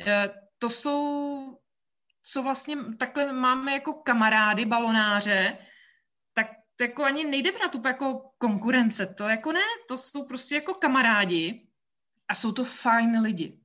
e, 0.07 0.29
to 0.57 0.69
jsou, 0.69 1.59
co 2.27 2.43
vlastně 2.43 2.75
takhle 2.99 3.33
máme 3.33 3.73
jako 3.73 3.93
kamarády, 3.93 4.65
balonáře, 4.65 5.57
tak 6.33 6.47
to 6.75 6.83
jako 6.83 7.03
ani 7.03 7.25
nejde 7.25 7.51
brát 7.51 7.75
úplně 7.75 7.89
jako 7.89 8.31
konkurence, 8.37 9.05
to 9.05 9.29
jako 9.29 9.51
ne, 9.51 9.63
to 9.87 9.97
jsou 9.97 10.27
prostě 10.27 10.55
jako 10.55 10.73
kamarádi 10.73 11.67
a 12.27 12.35
jsou 12.35 12.51
to 12.51 12.63
fajn 12.63 13.19
lidi. 13.21 13.59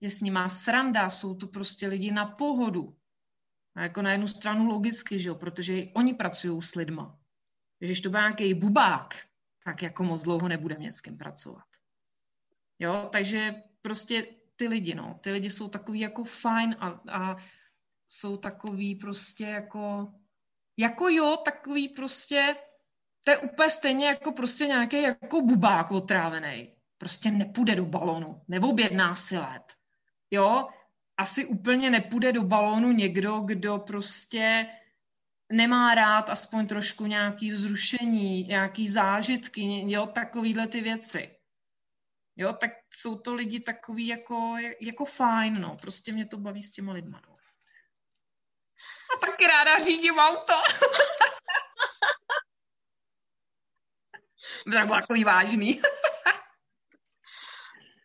Je 0.00 0.10
s 0.10 0.20
nima 0.20 0.48
sranda, 0.48 1.10
jsou 1.10 1.34
to 1.34 1.46
prostě 1.46 1.88
lidi 1.88 2.10
na 2.10 2.26
pohodu. 2.26 2.96
A 3.74 3.82
jako 3.82 4.02
na 4.02 4.12
jednu 4.12 4.28
stranu 4.28 4.66
logicky, 4.66 5.18
že 5.18 5.28
jo, 5.28 5.34
protože 5.34 5.84
oni 5.94 6.14
pracují 6.14 6.62
s 6.62 6.74
lidma. 6.74 7.18
Když 7.78 8.00
to 8.00 8.10
bude 8.10 8.20
nějaký 8.20 8.54
bubák, 8.54 9.14
tak 9.64 9.82
jako 9.82 10.02
moc 10.04 10.22
dlouho 10.22 10.48
nebude 10.48 10.76
kým 11.02 11.18
pracovat. 11.18 11.64
Jo, 12.78 13.08
takže 13.12 13.62
prostě 13.82 14.26
ty 14.56 14.68
lidi, 14.68 14.94
no, 14.94 15.18
ty 15.22 15.32
lidi 15.32 15.50
jsou 15.50 15.68
takový 15.68 16.00
jako 16.00 16.24
fajn 16.24 16.76
a, 16.78 17.00
a 17.12 17.36
jsou 18.12 18.36
takový 18.36 18.94
prostě 18.94 19.44
jako, 19.44 20.12
jako 20.76 21.08
jo, 21.08 21.36
takový 21.36 21.88
prostě, 21.88 22.56
to 23.24 23.30
je 23.30 23.38
úplně 23.38 23.70
stejně 23.70 24.06
jako 24.06 24.32
prostě 24.32 24.66
nějaký 24.66 25.02
jako 25.02 25.40
bubák 25.40 25.90
otrávený. 25.90 26.74
Prostě 26.98 27.30
nepůjde 27.30 27.74
do 27.74 27.84
balonu, 27.84 28.42
neobjedná 28.48 29.14
si 29.14 29.38
let. 29.38 29.74
Jo, 30.30 30.68
asi 31.16 31.46
úplně 31.46 31.90
nepůjde 31.90 32.32
do 32.32 32.42
balonu 32.42 32.92
někdo, 32.92 33.40
kdo 33.40 33.78
prostě 33.78 34.66
nemá 35.52 35.94
rád 35.94 36.30
aspoň 36.30 36.66
trošku 36.66 37.06
nějaký 37.06 37.50
vzrušení, 37.50 38.44
nějaký 38.44 38.88
zážitky, 38.88 39.92
jo, 39.92 40.06
takovýhle 40.06 40.66
ty 40.66 40.80
věci. 40.80 41.36
Jo, 42.36 42.52
tak 42.52 42.70
jsou 42.90 43.18
to 43.18 43.34
lidi 43.34 43.60
takový 43.60 44.06
jako, 44.06 44.56
jako 44.80 45.04
fajn, 45.04 45.60
no, 45.60 45.76
prostě 45.76 46.12
mě 46.12 46.26
to 46.26 46.36
baví 46.36 46.62
s 46.62 46.72
těma 46.72 46.92
lidma, 46.92 47.22
no. 47.28 47.29
A 49.16 49.18
taky 49.26 49.46
ráda 49.46 49.78
řídím 49.78 50.18
auto. 50.18 50.54
tak 54.72 54.86
bylo 54.86 55.00
takový 55.00 55.24
vážný. 55.24 55.80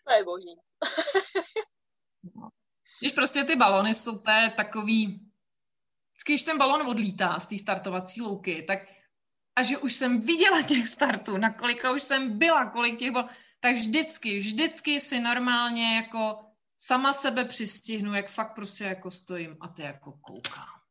to 0.08 0.14
je 0.14 0.24
boží. 0.24 0.56
Když 3.00 3.12
prostě 3.12 3.44
ty 3.44 3.56
balony 3.56 3.94
jsou 3.94 4.18
té 4.18 4.54
takový, 4.58 5.32
když 6.26 6.44
ten 6.44 6.58
balon 6.58 6.88
odlítá 6.88 7.40
z 7.40 7.48
té 7.48 7.58
startovací 7.58 8.22
louky, 8.22 8.64
tak 8.64 8.80
a 9.56 9.64
že 9.64 9.78
už 9.78 9.96
jsem 9.96 10.20
viděla 10.20 10.62
těch 10.62 10.88
startů, 10.88 11.38
na 11.38 11.54
kolika 11.54 11.92
už 11.92 12.04
jsem 12.04 12.40
byla, 12.40 12.70
kolik 12.70 13.00
těch 13.00 13.12
bylo, 13.12 13.28
tak 13.60 13.76
vždycky, 13.76 14.38
vždycky 14.38 15.00
si 15.00 15.20
normálně 15.20 15.96
jako 15.96 16.45
sama 16.78 17.14
sebe 17.14 17.46
přistihnu, 17.46 18.16
jak 18.16 18.30
fakt 18.30 18.56
prostě 18.56 18.84
jako 18.84 19.12
stojím 19.12 19.58
a 19.60 19.68
ty 19.68 19.82
jako 19.82 20.12
koukám. 20.12 20.82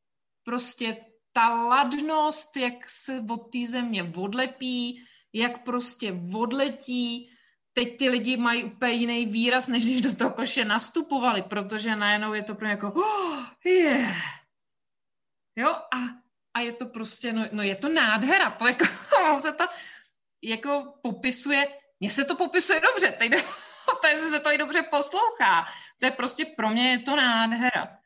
Prostě 0.44 0.97
ta 1.33 1.49
ladnost, 1.49 2.57
jak 2.57 2.90
se 2.90 3.25
od 3.31 3.53
té 3.53 3.66
země 3.66 4.12
odlepí, 4.16 5.05
jak 5.33 5.64
prostě 5.64 6.20
odletí, 6.35 7.31
teď 7.73 7.99
ty 7.99 8.09
lidi 8.09 8.37
mají 8.37 8.64
úplně 8.64 8.92
jiný 8.92 9.27
výraz, 9.27 9.68
než 9.68 9.85
když 9.85 10.01
do 10.01 10.16
toho 10.16 10.31
koše 10.31 10.64
nastupovali, 10.64 11.42
protože 11.42 11.97
najednou 11.97 12.35
je 12.35 12.42
to 12.42 12.55
pro 12.55 12.68
jako 12.68 12.92
oh, 12.92 13.44
yeah. 13.64 14.16
Jo, 15.57 15.68
a, 15.70 15.99
a 16.55 16.61
je 16.61 16.73
to 16.73 16.87
prostě, 16.87 17.33
no, 17.33 17.49
no 17.53 17.62
je 17.62 17.77
to 17.77 17.88
nádhera, 17.88 18.51
to 18.51 18.66
jako, 18.66 18.85
se 19.40 19.53
to 19.53 19.64
jako 20.42 20.94
popisuje, 21.03 21.68
mně 22.01 22.11
se 22.11 22.25
to 22.25 22.37
popisuje 22.37 22.81
dobře, 22.81 23.11
teď 23.18 23.33
to 24.01 24.07
je, 24.07 24.16
se 24.16 24.40
to 24.40 24.53
i 24.53 24.59
dobře 24.59 24.83
poslouchá, 24.83 25.64
to 26.01 26.07
je 26.07 26.11
prostě 26.11 26.44
pro 26.44 26.70
mě 26.70 26.90
je 26.90 26.99
to 26.99 27.16
nádhera. 27.16 27.99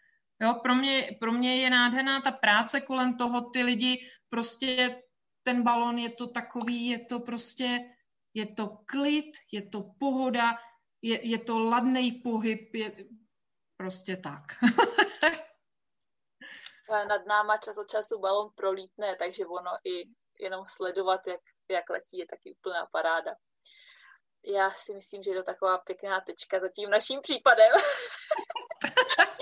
Jo, 0.42 0.54
pro 0.62 0.74
mě, 0.74 1.16
pro 1.20 1.32
mě 1.32 1.56
je 1.62 1.70
nádherná 1.70 2.20
ta 2.20 2.30
práce 2.30 2.80
kolem 2.80 3.16
toho, 3.16 3.50
ty 3.50 3.62
lidi, 3.62 4.10
prostě 4.28 5.02
ten 5.42 5.62
balon 5.62 5.98
je 5.98 6.10
to 6.10 6.26
takový, 6.26 6.88
je 6.88 7.04
to 7.04 7.20
prostě, 7.20 7.80
je 8.34 8.46
to 8.46 8.78
klid, 8.86 9.32
je 9.52 9.68
to 9.68 9.82
pohoda, 9.98 10.58
je, 11.02 11.28
je 11.28 11.38
to 11.38 11.58
ladný 11.58 12.12
pohyb, 12.12 12.74
je 12.74 12.96
prostě 13.76 14.16
tak. 14.16 14.42
nad 17.08 17.26
náma 17.26 17.56
čas 17.56 17.78
od 17.78 17.88
času 17.88 18.18
balon 18.18 18.50
prolítne, 18.54 19.16
takže 19.16 19.46
ono 19.46 19.70
i 19.84 20.04
jenom 20.40 20.64
sledovat, 20.68 21.26
jak, 21.26 21.40
jak 21.70 21.90
letí, 21.90 22.18
je 22.18 22.26
taky 22.26 22.54
úplná 22.54 22.86
paráda. 22.86 23.34
Já 24.44 24.70
si 24.70 24.94
myslím, 24.94 25.22
že 25.22 25.30
je 25.30 25.36
to 25.36 25.42
taková 25.42 25.78
pěkná 25.78 26.20
tečka 26.20 26.60
za 26.60 26.68
tím 26.68 26.90
naším 26.90 27.20
případem. 27.20 27.72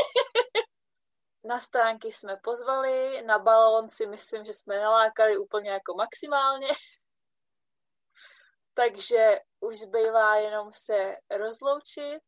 na 1.45 1.61
stránky 1.61 2.13
jsme 2.13 2.37
pozvali, 2.37 3.23
na 3.23 3.39
balón 3.39 3.89
si 3.89 4.07
myslím, 4.07 4.45
že 4.45 4.53
jsme 4.53 4.81
nalákali 4.81 5.37
úplně 5.37 5.71
jako 5.71 5.95
maximálně. 5.95 6.69
Takže 8.75 9.41
už 9.61 9.79
zbývá 9.79 10.37
jenom 10.37 10.73
se 10.73 11.17
rozloučit, 11.31 12.23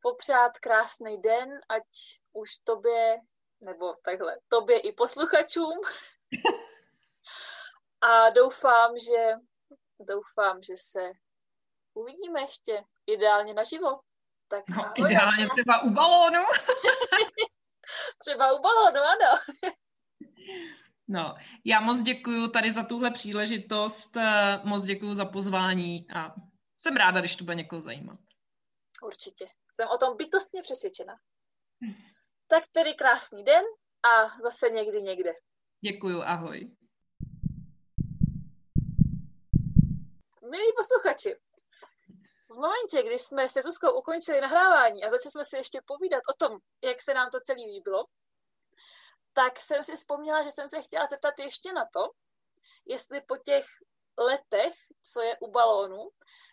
popřát 0.00 0.58
krásný 0.58 1.20
den, 1.20 1.60
ať 1.68 1.84
už 2.32 2.50
tobě 2.64 3.20
nebo 3.60 3.94
takhle, 4.04 4.38
tobě 4.48 4.80
i 4.80 4.92
posluchačům. 4.92 5.80
A 8.00 8.30
doufám, 8.30 8.98
že 8.98 9.32
doufám, 10.00 10.62
že 10.62 10.76
se 10.76 11.12
uvidíme 11.94 12.40
ještě 12.40 12.84
ideálně 13.06 13.54
naživo. 13.54 14.00
Tak 14.48 14.68
no, 14.68 14.84
ahoj, 14.84 14.94
ideálně 14.98 15.44
ahoj. 15.44 15.48
třeba 15.48 15.82
u 15.82 15.90
balónu. 15.90 16.38
třeba 18.18 18.52
u 18.52 18.62
balónu, 18.62 19.00
ano. 19.00 19.38
No, 21.12 21.34
já 21.64 21.80
moc 21.80 22.02
děkuji 22.02 22.48
tady 22.48 22.70
za 22.70 22.82
tuhle 22.82 23.10
příležitost, 23.10 24.16
eh, 24.16 24.60
moc 24.64 24.84
děkuji 24.84 25.14
za 25.14 25.24
pozvání 25.24 26.06
a 26.14 26.34
jsem 26.76 26.96
ráda, 26.96 27.20
když 27.20 27.36
to 27.36 27.44
bude 27.44 27.54
někoho 27.54 27.82
zajímat. 27.82 28.16
Určitě. 29.02 29.46
Jsem 29.70 29.88
o 29.88 29.98
tom 29.98 30.16
bytostně 30.16 30.62
přesvědčena. 30.62 31.14
Tak 32.46 32.64
tedy 32.72 32.94
krásný 32.94 33.44
den 33.44 33.62
a 34.02 34.40
zase 34.42 34.70
někdy 34.70 35.02
někde. 35.02 35.32
Děkuju, 35.80 36.22
ahoj. 36.22 36.76
Milí 40.50 40.72
posluchači, 40.76 41.36
v 42.50 42.54
momentě, 42.54 43.02
kdy 43.02 43.18
jsme 43.18 43.48
se 43.48 43.62
Zuzkou 43.62 43.98
ukončili 43.98 44.40
nahrávání 44.40 45.04
a 45.04 45.10
začali 45.10 45.30
jsme 45.30 45.44
si 45.44 45.56
ještě 45.56 45.80
povídat 45.84 46.22
o 46.30 46.34
tom, 46.34 46.58
jak 46.84 47.02
se 47.02 47.14
nám 47.14 47.30
to 47.30 47.40
celý 47.40 47.66
líbilo, 47.66 48.04
tak 49.32 49.60
jsem 49.60 49.84
si 49.84 49.96
vzpomněla, 49.96 50.42
že 50.42 50.50
jsem 50.50 50.68
se 50.68 50.82
chtěla 50.82 51.06
zeptat 51.06 51.34
ještě 51.38 51.72
na 51.72 51.84
to, 51.92 52.10
jestli 52.86 53.20
po 53.20 53.36
těch 53.36 53.64
letech, 54.18 54.74
co 55.02 55.22
je 55.22 55.36
u 55.40 55.50
balónu, 55.50 56.10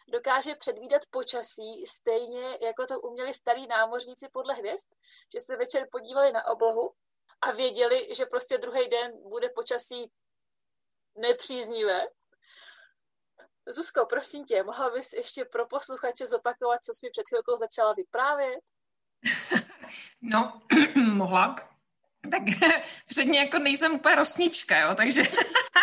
dokáže 0.08 0.56
předvídat 0.56 1.02
počasí 1.10 1.86
stejně, 1.86 2.58
jako 2.62 2.86
to 2.86 3.00
uměli 3.00 3.34
starí 3.34 3.68
námořníci 3.68 4.30
podle 4.32 4.54
hvězd, 4.54 4.88
že 5.34 5.40
se 5.40 5.56
večer 5.56 5.88
podívali 5.92 6.32
na 6.32 6.48
oblohu 6.48 6.94
a 7.42 7.52
věděli, 7.52 8.16
že 8.16 8.26
prostě 8.26 8.58
druhý 8.58 8.90
den 8.90 9.30
bude 9.30 9.50
počasí 9.50 10.12
nepříznivé. 11.16 12.08
Zuzko, 13.68 14.06
prosím 14.06 14.46
tě, 14.46 14.64
mohla 14.64 14.90
bys 14.90 15.14
ještě 15.14 15.46
pro 15.46 15.68
posluchače 15.68 16.26
zopakovat, 16.26 16.84
co 16.84 16.94
jsi 16.94 17.00
mi 17.06 17.10
před 17.12 17.28
chvilkou 17.30 17.58
začala 17.58 17.94
vyprávět? 17.94 18.60
No, 20.22 20.62
mohla. 21.14 21.56
Tak 22.32 22.44
předně 23.06 23.40
jako 23.40 23.60
nejsem 23.60 23.96
úplně 23.96 24.16
rosnička, 24.16 24.80
jo, 24.80 24.96
takže 24.96 25.24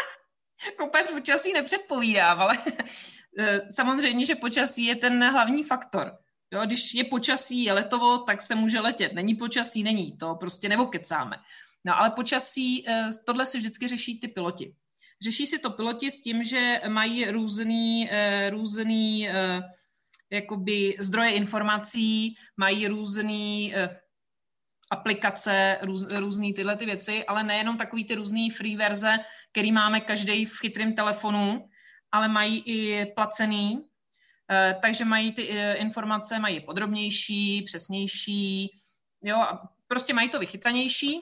úplně 0.85 1.05
počasí 1.05 1.53
nepředpovídám, 1.53 2.41
ale 2.41 2.59
eh, 3.39 3.61
samozřejmě, 3.71 4.27
že 4.27 4.35
počasí 4.35 4.85
je 4.85 4.97
ten 4.97 5.31
hlavní 5.31 5.65
faktor. 5.65 6.19
Jo, 6.53 6.61
když 6.67 6.95
je 6.95 7.05
počasí, 7.05 7.65
je 7.65 7.73
letovo, 7.73 8.19
tak 8.19 8.43
se 8.43 8.55
může 8.55 8.81
letět. 8.81 9.13
Není 9.13 9.35
počasí, 9.35 9.83
není. 9.83 10.17
To 10.17 10.35
prostě 10.35 10.69
nevokecáme. 10.69 11.37
No 11.85 11.99
ale 11.99 12.11
počasí, 12.11 12.89
eh, 12.89 13.09
tohle 13.27 13.47
si 13.47 13.59
vždycky 13.59 13.89
řeší 13.89 14.21
ty 14.21 14.29
piloti. 14.29 14.75
Řeší 15.23 15.47
si 15.47 15.59
to 15.59 15.71
piloti 15.71 16.11
s 16.11 16.23
tím, 16.23 16.43
že 16.43 16.81
mají 16.89 17.25
různý, 17.25 18.09
eh, 18.11 18.51
různý 18.51 19.29
jakoby 20.31 20.97
zdroje 20.99 21.31
informací, 21.31 22.37
mají 22.57 22.89
různý 22.89 23.75
aplikace, 24.91 25.79
růz, 25.83 26.07
různé 26.13 26.53
tyhle 26.53 26.77
ty 26.77 26.87
věci, 26.87 27.25
ale 27.25 27.43
nejenom 27.43 27.77
takový 27.77 28.05
ty 28.05 28.15
různé 28.15 28.51
free 28.57 28.77
verze, 28.77 29.19
který 29.53 29.73
máme 29.73 30.01
každý 30.01 30.45
v 30.45 30.59
chytrém 30.61 30.95
telefonu, 30.95 31.69
ale 32.13 32.29
mají 32.29 32.63
i 32.67 33.07
placený, 33.07 33.83
eh, 34.51 34.79
takže 34.83 35.05
mají 35.05 35.33
ty 35.33 35.51
eh, 35.51 35.75
informace, 35.75 36.39
mají 36.39 36.61
podrobnější, 36.61 37.63
přesnější, 37.63 38.71
jo, 39.23 39.37
a 39.37 39.69
prostě 39.89 40.15
mají 40.15 40.29
to 40.29 40.39
vychytanější. 40.39 41.21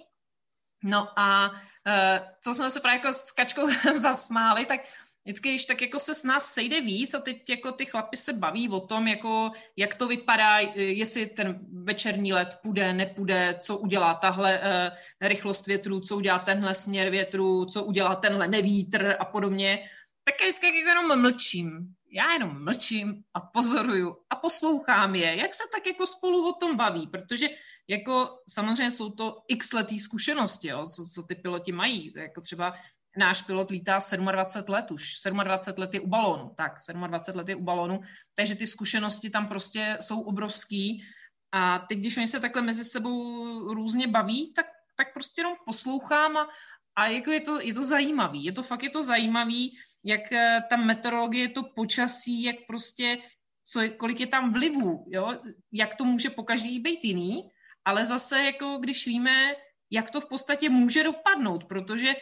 No 0.82 1.08
a 1.16 1.52
eh, 1.86 2.20
co 2.40 2.54
jsme 2.54 2.70
se 2.70 2.80
právě 2.80 2.98
jako 2.98 3.12
s 3.12 3.32
Kačkou 3.32 3.68
zasmáli, 4.00 4.66
tak 4.66 4.80
vždycky, 5.24 5.48
když 5.48 5.66
tak 5.66 5.82
jako 5.82 5.98
se 5.98 6.14
s 6.14 6.24
nás 6.24 6.44
sejde 6.44 6.80
víc 6.80 7.14
a 7.14 7.20
teď 7.20 7.50
jako 7.50 7.72
ty 7.72 7.84
chlapy 7.84 8.16
se 8.16 8.32
baví 8.32 8.68
o 8.68 8.80
tom, 8.80 9.08
jako 9.08 9.50
jak 9.76 9.94
to 9.94 10.08
vypadá, 10.08 10.58
jestli 10.74 11.26
ten 11.26 11.58
večerní 11.72 12.32
let 12.32 12.58
půjde, 12.62 12.92
nepůjde, 12.92 13.56
co 13.60 13.76
udělá 13.76 14.14
tahle 14.14 14.60
uh, 14.60 14.96
rychlost 15.28 15.66
větru, 15.66 16.00
co 16.00 16.16
udělá 16.16 16.38
tenhle 16.38 16.74
směr 16.74 17.10
větru, 17.10 17.64
co 17.64 17.84
udělá 17.84 18.14
tenhle 18.14 18.48
nevítr 18.48 19.16
a 19.18 19.24
podobně, 19.24 19.88
tak 20.24 20.34
já 20.40 20.46
vždycky 20.46 20.66
jako 20.66 20.88
jenom 20.88 21.20
mlčím. 21.20 21.94
Já 22.14 22.32
jenom 22.32 22.64
mlčím 22.64 23.22
a 23.34 23.40
pozoruju 23.40 24.16
a 24.30 24.36
poslouchám 24.36 25.14
je, 25.14 25.36
jak 25.36 25.54
se 25.54 25.62
tak 25.72 25.86
jako 25.86 26.06
spolu 26.06 26.48
o 26.48 26.52
tom 26.52 26.76
baví, 26.76 27.06
protože 27.06 27.48
jako 27.88 28.38
samozřejmě 28.48 28.90
jsou 28.90 29.10
to 29.10 29.42
x 29.48 29.72
letý 29.72 29.98
zkušenosti, 29.98 30.68
jo, 30.68 30.86
co, 30.86 31.04
co 31.14 31.22
ty 31.22 31.34
piloti 31.34 31.72
mají. 31.72 32.12
Jako 32.16 32.40
třeba 32.40 32.74
náš 33.16 33.42
pilot 33.42 33.70
lítá 33.70 33.98
27 34.16 34.74
let 34.74 34.90
už, 34.90 35.14
27 35.42 35.80
let 35.80 35.94
je 35.94 36.00
u 36.00 36.06
balónu, 36.06 36.50
tak 36.56 36.72
27 36.94 37.38
let 37.38 37.48
je 37.48 37.56
u 37.56 37.62
balónu, 37.62 38.00
takže 38.34 38.54
ty 38.54 38.66
zkušenosti 38.66 39.30
tam 39.30 39.48
prostě 39.48 39.96
jsou 40.00 40.20
obrovský. 40.20 41.04
A 41.52 41.78
teď, 41.78 41.98
když 41.98 42.16
oni 42.16 42.26
se 42.26 42.40
takhle 42.40 42.62
mezi 42.62 42.84
sebou 42.84 43.74
různě 43.74 44.06
baví, 44.06 44.52
tak, 44.52 44.66
tak 44.96 45.12
prostě 45.14 45.40
jenom 45.40 45.54
poslouchám 45.66 46.36
a, 46.36 46.48
a 46.96 47.06
jako 47.06 47.30
je 47.30 47.40
to, 47.40 47.60
je 47.60 47.74
to 47.74 47.84
zajímavý, 47.84 48.44
je 48.44 48.52
to 48.52 48.62
fakt 48.62 48.82
je 48.82 48.90
to 48.90 49.02
zajímavý, 49.02 49.76
jak 50.04 50.32
eh, 50.32 50.60
ta 50.70 50.76
meteorologie, 50.76 51.48
to 51.48 51.62
počasí, 51.62 52.42
jak 52.42 52.56
prostě, 52.66 53.18
co, 53.64 53.80
kolik 53.96 54.20
je 54.20 54.26
tam 54.26 54.52
vlivů, 54.52 55.04
jo? 55.08 55.32
jak 55.72 55.94
to 55.94 56.04
může 56.04 56.30
po 56.30 56.42
každý 56.42 56.80
být 56.80 57.04
jiný, 57.04 57.50
ale 57.84 58.04
zase 58.04 58.42
jako 58.42 58.78
když 58.80 59.06
víme, 59.06 59.54
jak 59.90 60.10
to 60.10 60.20
v 60.20 60.28
podstatě 60.28 60.68
může 60.68 61.02
dopadnout, 61.02 61.64
protože 61.64 62.14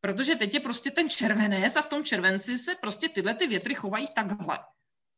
Protože 0.00 0.34
teď 0.34 0.54
je 0.54 0.60
prostě 0.60 0.90
ten 0.90 1.10
červenec 1.10 1.76
a 1.76 1.82
v 1.82 1.86
tom 1.86 2.04
červenci 2.04 2.58
se 2.58 2.74
prostě 2.74 3.08
tyhle 3.08 3.34
ty 3.34 3.46
větry 3.46 3.74
chovají 3.74 4.06
takhle. 4.14 4.58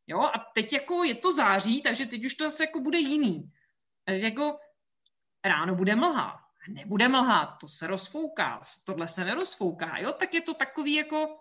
Jo, 0.06 0.20
a 0.20 0.38
teď 0.54 0.72
jako 0.72 1.04
je 1.04 1.14
to 1.14 1.32
září, 1.32 1.82
takže 1.82 2.06
teď 2.06 2.24
už 2.24 2.34
to 2.34 2.44
zase 2.44 2.64
jako 2.64 2.80
bude 2.80 2.98
jiný. 2.98 3.52
A 4.06 4.12
jako 4.12 4.58
ráno 5.44 5.74
bude 5.74 5.96
mlha, 5.96 6.40
nebude 6.68 7.08
mlha, 7.08 7.56
to 7.60 7.68
se 7.68 7.86
rozfouká, 7.86 8.60
tohle 8.86 9.08
se 9.08 9.24
nerozfouká, 9.24 9.98
jo, 9.98 10.12
tak 10.12 10.34
je 10.34 10.40
to 10.40 10.54
takový 10.54 10.94
jako, 10.94 11.38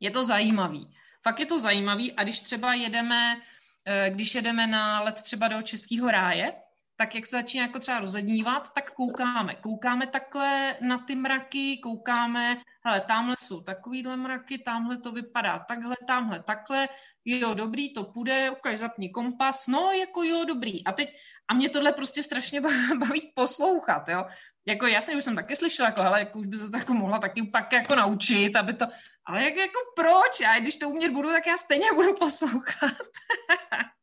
je 0.00 0.10
to 0.10 0.24
zajímavý. 0.24 0.96
Fakt 1.22 1.40
je 1.40 1.46
to 1.46 1.58
zajímavý 1.58 2.12
a 2.12 2.22
když 2.22 2.40
třeba 2.40 2.74
jedeme, 2.74 3.40
eh, 3.84 4.10
když 4.10 4.34
jedeme 4.34 4.66
na 4.66 5.00
let 5.00 5.22
třeba 5.22 5.48
do 5.48 5.62
Českého 5.62 6.10
ráje, 6.10 6.52
tak 6.98 7.14
jak 7.14 7.26
se 7.26 7.36
začíná 7.36 7.66
jako 7.66 7.78
třeba 7.78 8.00
rozednívat, 8.00 8.72
tak 8.74 8.90
koukáme. 8.90 9.54
Koukáme 9.54 10.06
takhle 10.06 10.76
na 10.80 10.98
ty 10.98 11.14
mraky, 11.14 11.78
koukáme, 11.82 12.56
hele, 12.84 13.00
tamhle 13.00 13.36
jsou 13.38 13.60
takovýhle 13.60 14.16
mraky, 14.16 14.58
tamhle 14.58 14.98
to 14.98 15.12
vypadá 15.12 15.58
takhle, 15.68 15.96
tamhle 16.06 16.42
takhle, 16.42 16.88
jo, 17.24 17.54
dobrý, 17.54 17.92
to 17.92 18.04
půjde, 18.04 18.50
ukaž, 18.50 18.78
zapni 18.78 19.10
kompas, 19.10 19.66
no, 19.66 19.90
jako 19.90 20.22
jo, 20.22 20.44
dobrý. 20.44 20.84
A 20.84 20.92
teď, 20.92 21.08
a 21.48 21.54
mě 21.54 21.68
tohle 21.68 21.92
prostě 21.92 22.22
strašně 22.22 22.60
baví 22.98 23.32
poslouchat, 23.34 24.08
jo. 24.08 24.24
Jako 24.66 24.86
jasně, 24.86 25.16
už 25.16 25.24
jsem 25.24 25.36
taky 25.36 25.56
slyšela, 25.56 25.88
jako, 25.88 26.02
hele, 26.02 26.18
jako 26.18 26.38
už 26.38 26.46
by 26.46 26.56
se 26.56 26.78
jako 26.78 26.94
mohla 26.94 27.18
taky 27.18 27.42
pak 27.42 27.72
jako 27.72 27.94
naučit, 27.94 28.56
aby 28.56 28.74
to, 28.74 28.86
ale 29.26 29.44
jak, 29.44 29.56
jako 29.56 29.80
proč? 29.96 30.40
Já 30.40 30.58
když 30.58 30.76
to 30.76 30.88
umět 30.88 31.12
budu, 31.12 31.30
tak 31.32 31.46
já 31.46 31.56
stejně 31.56 31.86
budu 31.94 32.14
poslouchat. 32.14 32.92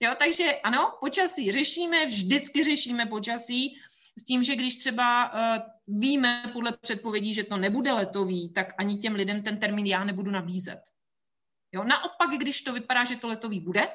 Jo, 0.00 0.14
takže 0.18 0.60
ano, 0.64 0.96
počasí 1.00 1.52
řešíme, 1.52 2.06
vždycky 2.06 2.64
řešíme 2.64 3.06
počasí, 3.06 3.76
s 4.18 4.24
tím, 4.24 4.42
že 4.42 4.56
když 4.56 4.76
třeba 4.76 5.32
uh, 5.32 5.62
víme 6.00 6.50
podle 6.52 6.72
předpovědí, 6.72 7.34
že 7.34 7.44
to 7.44 7.56
nebude 7.56 7.92
letový, 7.92 8.52
tak 8.52 8.74
ani 8.78 8.98
těm 8.98 9.14
lidem 9.14 9.42
ten 9.42 9.58
termín 9.58 9.86
já 9.86 10.04
nebudu 10.04 10.30
nabízet. 10.30 10.80
Jo, 11.72 11.84
naopak, 11.84 12.30
když 12.38 12.62
to 12.62 12.72
vypadá, 12.72 13.04
že 13.04 13.16
to 13.16 13.28
letový 13.28 13.60
bude, 13.60 13.88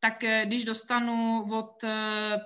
tak 0.00 0.22
uh, 0.22 0.30
když 0.44 0.64
dostanu 0.64 1.46
od 1.52 1.82
uh, 1.82 1.90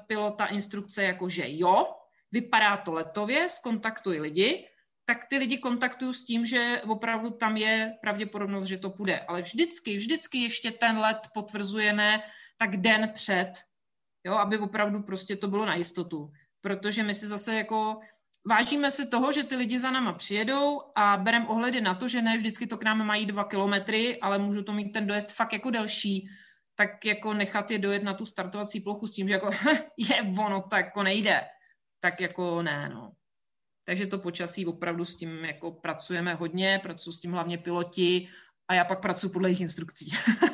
pilota 0.07 0.47
instrukce 0.47 1.03
jako, 1.03 1.29
že 1.29 1.45
jo, 1.47 1.95
vypadá 2.33 2.77
to 2.77 2.93
letově, 2.93 3.49
skontaktuji 3.49 4.21
lidi, 4.21 4.67
tak 5.05 5.25
ty 5.25 5.39
lidi 5.39 5.59
kontaktuju 5.59 6.13
s 6.13 6.25
tím, 6.25 6.47
že 6.47 6.83
opravdu 6.89 7.31
tam 7.31 7.57
je 7.57 7.93
pravděpodobnost, 8.01 8.67
že 8.67 8.79
to 8.79 8.91
půjde. 8.91 9.21
Ale 9.21 9.43
vždycky, 9.43 9.97
vždycky 9.97 10.39
ještě 10.39 10.71
ten 10.71 10.99
let 10.99 11.19
potvrzujeme 11.35 12.23
tak 12.61 12.77
den 12.77 13.11
před, 13.15 13.53
jo, 14.25 14.35
aby 14.35 14.59
opravdu 14.59 15.03
prostě 15.03 15.37
to 15.37 15.49
bylo 15.49 15.67
na 15.67 15.75
jistotu. 15.75 16.33
Protože 16.61 17.03
my 17.03 17.15
si 17.15 17.27
zase 17.27 17.55
jako 17.55 18.01
vážíme 18.49 18.91
si 18.91 19.09
toho, 19.09 19.33
že 19.33 19.45
ty 19.45 19.57
lidi 19.57 19.79
za 19.79 19.91
náma 19.91 20.13
přijedou 20.13 20.83
a 20.97 21.17
berem 21.17 21.47
ohledy 21.49 21.81
na 21.81 21.95
to, 21.95 22.09
že 22.09 22.23
ne 22.23 22.37
vždycky 22.37 22.67
to 22.67 22.79
k 22.79 22.85
nám 22.85 23.07
mají 23.07 23.27
dva 23.27 23.45
kilometry, 23.45 24.21
ale 24.21 24.39
můžu 24.39 24.63
to 24.63 24.73
mít 24.73 24.93
ten 24.93 25.07
dojezd 25.07 25.33
fakt 25.33 25.53
jako 25.53 25.71
delší, 25.71 26.29
tak 26.75 27.05
jako 27.05 27.35
nechat 27.35 27.71
je 27.71 27.79
dojet 27.79 28.03
na 28.03 28.15
tu 28.15 28.27
startovací 28.27 28.81
plochu 28.81 29.07
s 29.07 29.15
tím, 29.15 29.29
že 29.29 29.35
jako 29.35 29.51
je 29.97 30.23
ono, 30.23 30.61
tak 30.61 30.85
jako 30.85 31.03
nejde. 31.03 31.41
Tak 32.01 32.21
jako 32.21 32.63
ne, 32.63 32.89
no. 32.89 33.13
Takže 33.85 34.07
to 34.07 34.19
počasí 34.19 34.67
opravdu 34.67 35.05
s 35.05 35.17
tím 35.17 35.45
jako 35.45 35.73
pracujeme 35.73 36.35
hodně, 36.35 36.81
pracuji 36.83 37.13
s 37.13 37.21
tím 37.21 37.33
hlavně 37.33 37.59
piloti 37.59 38.29
a 38.69 38.75
já 38.75 38.85
pak 38.85 39.01
pracuji 39.03 39.29
podle 39.29 39.49
jejich 39.49 39.61
instrukcí. 39.61 40.13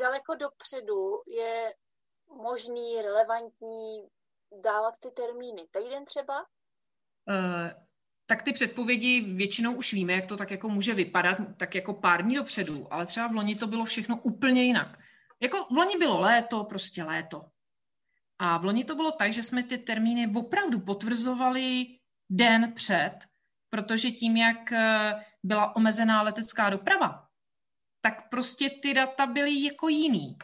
Daleko 0.00 0.34
dopředu 0.34 1.22
je 1.26 1.74
možný, 2.42 3.02
relevantní 3.02 4.08
dávat 4.62 4.94
ty 5.00 5.10
termíny? 5.10 5.66
Týden 5.70 6.04
třeba? 6.04 6.40
Uh, 6.40 7.70
tak 8.26 8.42
ty 8.42 8.52
předpovědi 8.52 9.20
většinou 9.20 9.74
už 9.74 9.92
víme, 9.92 10.12
jak 10.12 10.26
to 10.26 10.36
tak 10.36 10.50
jako 10.50 10.68
může 10.68 10.94
vypadat, 10.94 11.38
tak 11.56 11.74
jako 11.74 11.94
pár 11.94 12.22
dní 12.22 12.34
dopředu, 12.34 12.86
ale 12.90 13.06
třeba 13.06 13.28
v 13.28 13.34
loni 13.34 13.56
to 13.56 13.66
bylo 13.66 13.84
všechno 13.84 14.20
úplně 14.22 14.62
jinak. 14.62 14.98
Jako 15.40 15.64
v 15.64 15.76
loni 15.76 15.96
bylo 15.96 16.20
léto, 16.20 16.64
prostě 16.64 17.04
léto. 17.04 17.44
A 18.38 18.58
v 18.58 18.64
loni 18.64 18.84
to 18.84 18.94
bylo 18.94 19.12
tak, 19.12 19.32
že 19.32 19.42
jsme 19.42 19.62
ty 19.62 19.78
termíny 19.78 20.32
opravdu 20.36 20.80
potvrzovali 20.80 21.86
den 22.30 22.72
před, 22.72 23.18
protože 23.70 24.10
tím, 24.10 24.36
jak 24.36 24.72
eh, 24.72 25.24
byla 25.42 25.76
omezená 25.76 26.22
letecká 26.22 26.70
doprava, 26.70 27.29
tak 28.00 28.28
prostě 28.28 28.70
ty 28.70 28.94
data 28.94 29.26
byly 29.26 29.64
jako 29.64 29.88
jiný. 29.88 30.36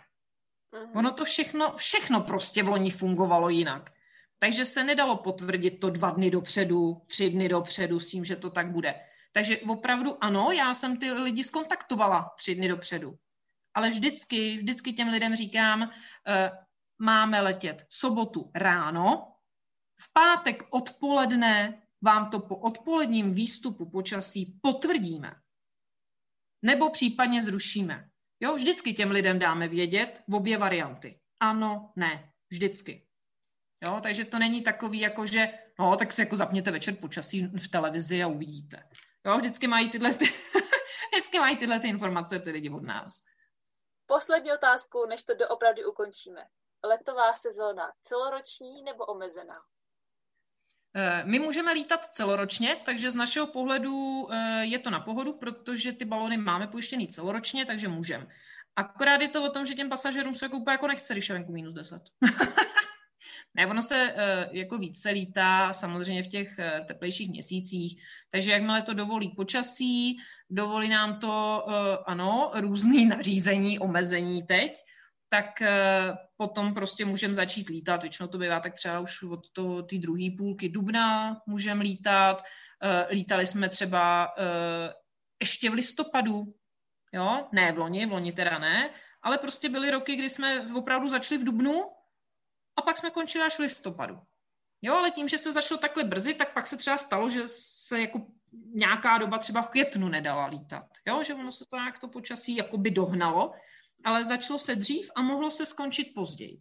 Uh-huh. 0.73 0.99
Ono 0.99 1.11
to 1.11 1.25
všechno, 1.25 1.75
všechno 1.77 2.21
prostě 2.21 2.63
v 2.63 2.69
loni 2.69 2.91
fungovalo 2.91 3.49
jinak. 3.49 3.93
Takže 4.39 4.65
se 4.65 4.85
nedalo 4.85 5.17
potvrdit 5.17 5.71
to 5.71 5.91
dva 5.91 6.11
dny 6.11 6.31
dopředu, 6.31 7.03
tři 7.07 7.31
dny 7.31 7.49
dopředu 7.49 8.01
s 8.01 8.11
tím, 8.11 8.25
že 8.25 8.37
to 8.37 8.51
tak 8.51 8.71
bude. 8.73 8.95
Takže 9.33 9.59
opravdu 9.59 10.25
ano, 10.25 10.51
já 10.53 10.75
jsem 10.75 10.97
ty 10.97 11.13
lidi 11.13 11.45
skontaktovala 11.45 12.33
tři 12.37 12.55
dny 12.55 12.69
dopředu. 12.69 13.19
Ale 13.75 13.89
vždycky, 13.89 14.57
vždycky 14.57 14.93
těm 14.93 15.09
lidem 15.09 15.37
říkám, 15.37 15.83
uh, 15.83 15.89
máme 16.99 17.41
letět 17.41 17.87
sobotu 17.89 18.51
ráno, 18.55 19.33
v 20.01 20.13
pátek 20.13 20.63
odpoledne 20.71 21.83
vám 22.03 22.31
to 22.31 22.41
po 22.41 22.57
odpoledním 22.57 23.31
výstupu 23.31 23.91
počasí 23.91 24.59
potvrdíme. 24.63 25.35
Nebo 26.63 26.91
případně 26.91 27.43
zrušíme. 27.43 28.09
Jo, 28.41 28.55
vždycky 28.55 28.95
těm 28.95 29.11
lidem 29.11 29.39
dáme 29.39 29.69
vědět 29.69 30.23
v 30.29 30.35
obě 30.35 30.59
varianty. 30.59 31.21
Ano, 31.41 31.93
ne, 31.97 32.33
vždycky. 32.51 33.07
Jo, 33.85 34.01
takže 34.03 34.25
to 34.25 34.39
není 34.39 34.63
takový, 34.63 35.01
jako 35.01 35.27
že, 35.27 35.49
no, 35.79 35.97
tak 35.97 36.13
si 36.13 36.21
jako 36.21 36.37
zapněte 36.37 36.71
večer 36.71 36.95
počasí 36.95 37.47
v 37.47 37.69
televizi 37.69 38.23
a 38.23 38.27
uvidíte. 38.27 38.89
Jo, 39.27 39.37
vždycky 39.37 39.67
mají 39.67 39.91
tyhle, 39.91 40.15
ty, 40.15 40.25
vždycky 41.13 41.39
mají 41.39 41.57
tyhle 41.57 41.81
ty 41.81 41.89
informace 41.89 42.39
ty 42.39 42.51
lidi 42.51 42.71
od 42.71 42.83
nás. 42.83 43.23
Poslední 44.07 44.53
otázku, 44.53 45.07
než 45.09 45.23
to 45.23 45.35
doopravdy 45.35 45.85
ukončíme. 45.85 46.47
Letová 46.85 47.33
sezóna 47.33 47.93
celoroční 48.03 48.83
nebo 48.83 49.05
omezená? 49.05 49.57
Eh, 50.99 51.23
my 51.25 51.39
můžeme 51.39 51.73
lítat 51.73 52.05
celoročně, 52.05 52.77
takže 52.85 53.11
z 53.11 53.15
našeho 53.15 53.47
pohledu 53.47 54.29
eh, 54.33 54.65
je 54.65 54.79
to 54.79 54.91
na 54.91 55.01
pohodu, 55.01 55.33
protože 55.33 55.93
ty 55.93 56.05
balony 56.05 56.37
máme 56.37 56.67
pojištěný 56.67 57.09
celoročně, 57.09 57.65
takže 57.65 57.89
můžeme. 57.89 58.27
Akorát 58.77 59.21
je 59.21 59.29
to 59.29 59.45
o 59.45 59.51
tom, 59.51 59.67
že 59.67 59.75
těm 59.75 59.89
pasažerům 59.89 60.35
se 60.35 60.49
úplně 60.49 60.73
jako 60.73 60.87
nechce, 60.87 61.15
když 61.15 61.29
je 61.29 61.35
venku 61.35 61.53
minus 61.53 61.75
10. 61.75 62.03
ne, 63.55 63.67
ono 63.67 63.83
se 63.83 64.13
uh, 64.13 64.57
jako 64.57 64.79
více 64.79 65.11
lítá 65.11 65.73
samozřejmě 65.73 66.23
v 66.23 66.29
těch 66.29 66.61
teplejších 66.89 67.31
měsících, 67.31 68.03
takže 68.31 68.53
jakmile 68.53 68.83
to 68.83 68.95
dovolí 68.95 69.29
počasí, 69.29 70.19
dovolí 70.51 70.89
nám 70.89 71.19
to, 71.19 71.67
ano, 72.07 72.51
různý 72.55 73.07
nařízení, 73.07 73.79
omezení 73.79 74.43
teď, 74.43 74.73
tak 75.37 75.61
uh, 75.61 76.17
potom 76.37 76.75
prostě 76.75 77.05
můžeme 77.05 77.35
začít 77.35 77.69
lítat. 77.69 78.03
Většinou 78.03 78.29
to 78.29 78.39
bývá 78.39 78.61
tak 78.61 78.75
třeba 78.75 79.01
už 79.01 79.23
od 79.23 79.41
té 79.89 79.99
druhé 79.99 80.31
půlky 80.37 80.69
dubna 80.69 81.37
můžeme 81.47 81.85
lítat. 81.85 82.41
Uh, 82.41 83.11
lítali 83.11 83.47
jsme 83.47 83.69
třeba 83.69 84.29
uh, 84.39 84.93
ještě 85.41 85.71
v 85.71 85.75
listopadu, 85.75 86.55
jo, 87.13 87.49
ne 87.53 87.73
v 87.73 87.79
loni, 87.79 88.07
v 88.07 88.13
loni 88.13 88.33
teda 88.33 88.59
ne, 88.59 88.91
ale 89.23 89.39
prostě 89.39 89.69
byly 89.69 89.91
roky, 89.91 90.17
kdy 90.17 90.31
jsme 90.31 90.67
opravdu 90.75 91.09
začali 91.09 91.41
v 91.41 91.45
dubnu 91.45 91.85
a 92.79 92.83
pak 92.83 92.97
jsme 92.97 93.11
končili 93.11 93.45
až 93.45 93.57
v 93.57 93.69
listopadu. 93.69 94.19
Jo, 94.83 94.95
ale 94.95 95.11
tím, 95.11 95.29
že 95.29 95.39
se 95.39 95.53
začalo 95.53 95.79
takhle 95.79 96.05
brzy, 96.05 96.35
tak 96.35 96.55
pak 96.55 96.67
se 96.67 96.77
třeba 96.77 96.97
stalo, 96.97 97.29
že 97.29 97.41
se 97.45 98.01
jako 98.01 98.27
nějaká 98.75 99.19
doba 99.19 99.39
třeba 99.39 99.63
v 99.63 99.69
květnu 99.69 100.09
nedala 100.09 100.47
lítat. 100.47 100.87
Jo, 101.07 101.23
že 101.23 101.35
ono 101.35 101.53
se 101.53 101.65
to 101.71 101.77
nějak 101.77 101.99
to 101.99 102.09
počasí 102.09 102.57
jakoby 102.57 102.91
dohnalo, 102.91 103.53
ale 104.07 104.25
začalo 104.25 104.59
se 104.59 104.75
dřív 104.75 105.11
a 105.17 105.23
mohlo 105.23 105.51
se 105.51 105.67
skončit 105.67 106.15
později. 106.15 106.59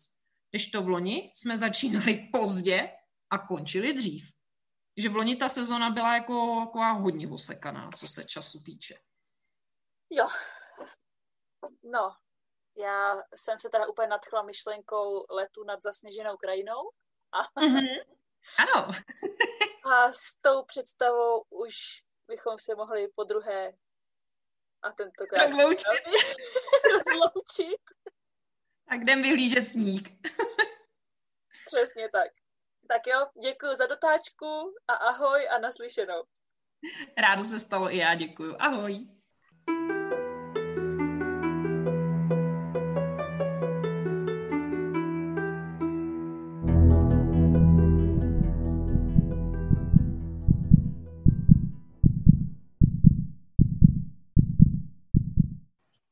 Když 0.50 0.72
to 0.72 0.82
v 0.82 0.90
loni 0.90 1.32
jsme 1.34 1.58
začínali 1.58 2.14
pozdě 2.32 2.92
a 3.30 3.38
končili 3.38 3.94
dřív. 3.94 4.32
Že 4.98 5.10
v 5.10 5.16
loni 5.16 5.36
ta 5.36 5.50
sezona 5.50 5.90
byla 5.90 6.16
jako 6.16 6.66
taková 6.66 6.92
hodně 6.92 7.28
osekaná, 7.28 7.90
co 7.92 8.08
se 8.08 8.26
času 8.26 8.60
týče. 8.66 8.96
Jo. 10.10 10.28
No, 11.84 12.16
já 12.78 13.16
jsem 13.36 13.60
se 13.60 13.70
teda 13.70 13.88
úplně 13.88 14.08
nadchla 14.08 14.44
myšlenkou 14.44 15.26
letu 15.30 15.64
nad 15.64 15.82
zasněženou 15.82 16.38
krajinou. 16.38 16.90
A, 17.32 17.44
mm-hmm. 17.44 18.06
Ano. 18.60 18.90
a 19.86 20.14
s 20.14 20.36
tou 20.42 20.66
představou 20.66 21.44
už 21.50 21.76
bychom 22.28 22.60
se 22.60 22.76
mohli 22.76 23.08
po 23.16 23.24
druhé 23.24 23.74
a 24.86 24.92
tentokrát 24.92 25.44
rozloučit. 25.44 25.88
rozloučit. 26.94 27.82
A 28.88 28.96
jdem 28.96 29.22
vyhlížet 29.22 29.68
sníh. 29.68 30.02
Přesně 31.66 32.10
tak. 32.10 32.32
Tak 32.88 33.02
jo, 33.08 33.28
děkuji 33.44 33.76
za 33.76 33.86
dotáčku 33.86 34.76
a 34.88 34.94
ahoj 34.94 35.48
a 35.50 35.60
naslyšenou. 35.60 36.24
Rádo 37.18 37.44
se 37.44 37.60
stalo 37.60 37.94
i 37.94 37.98
já, 37.98 38.16
děkuji. 38.16 38.56
Ahoj. 38.60 39.08
thank 39.68 39.90
you 39.90 39.95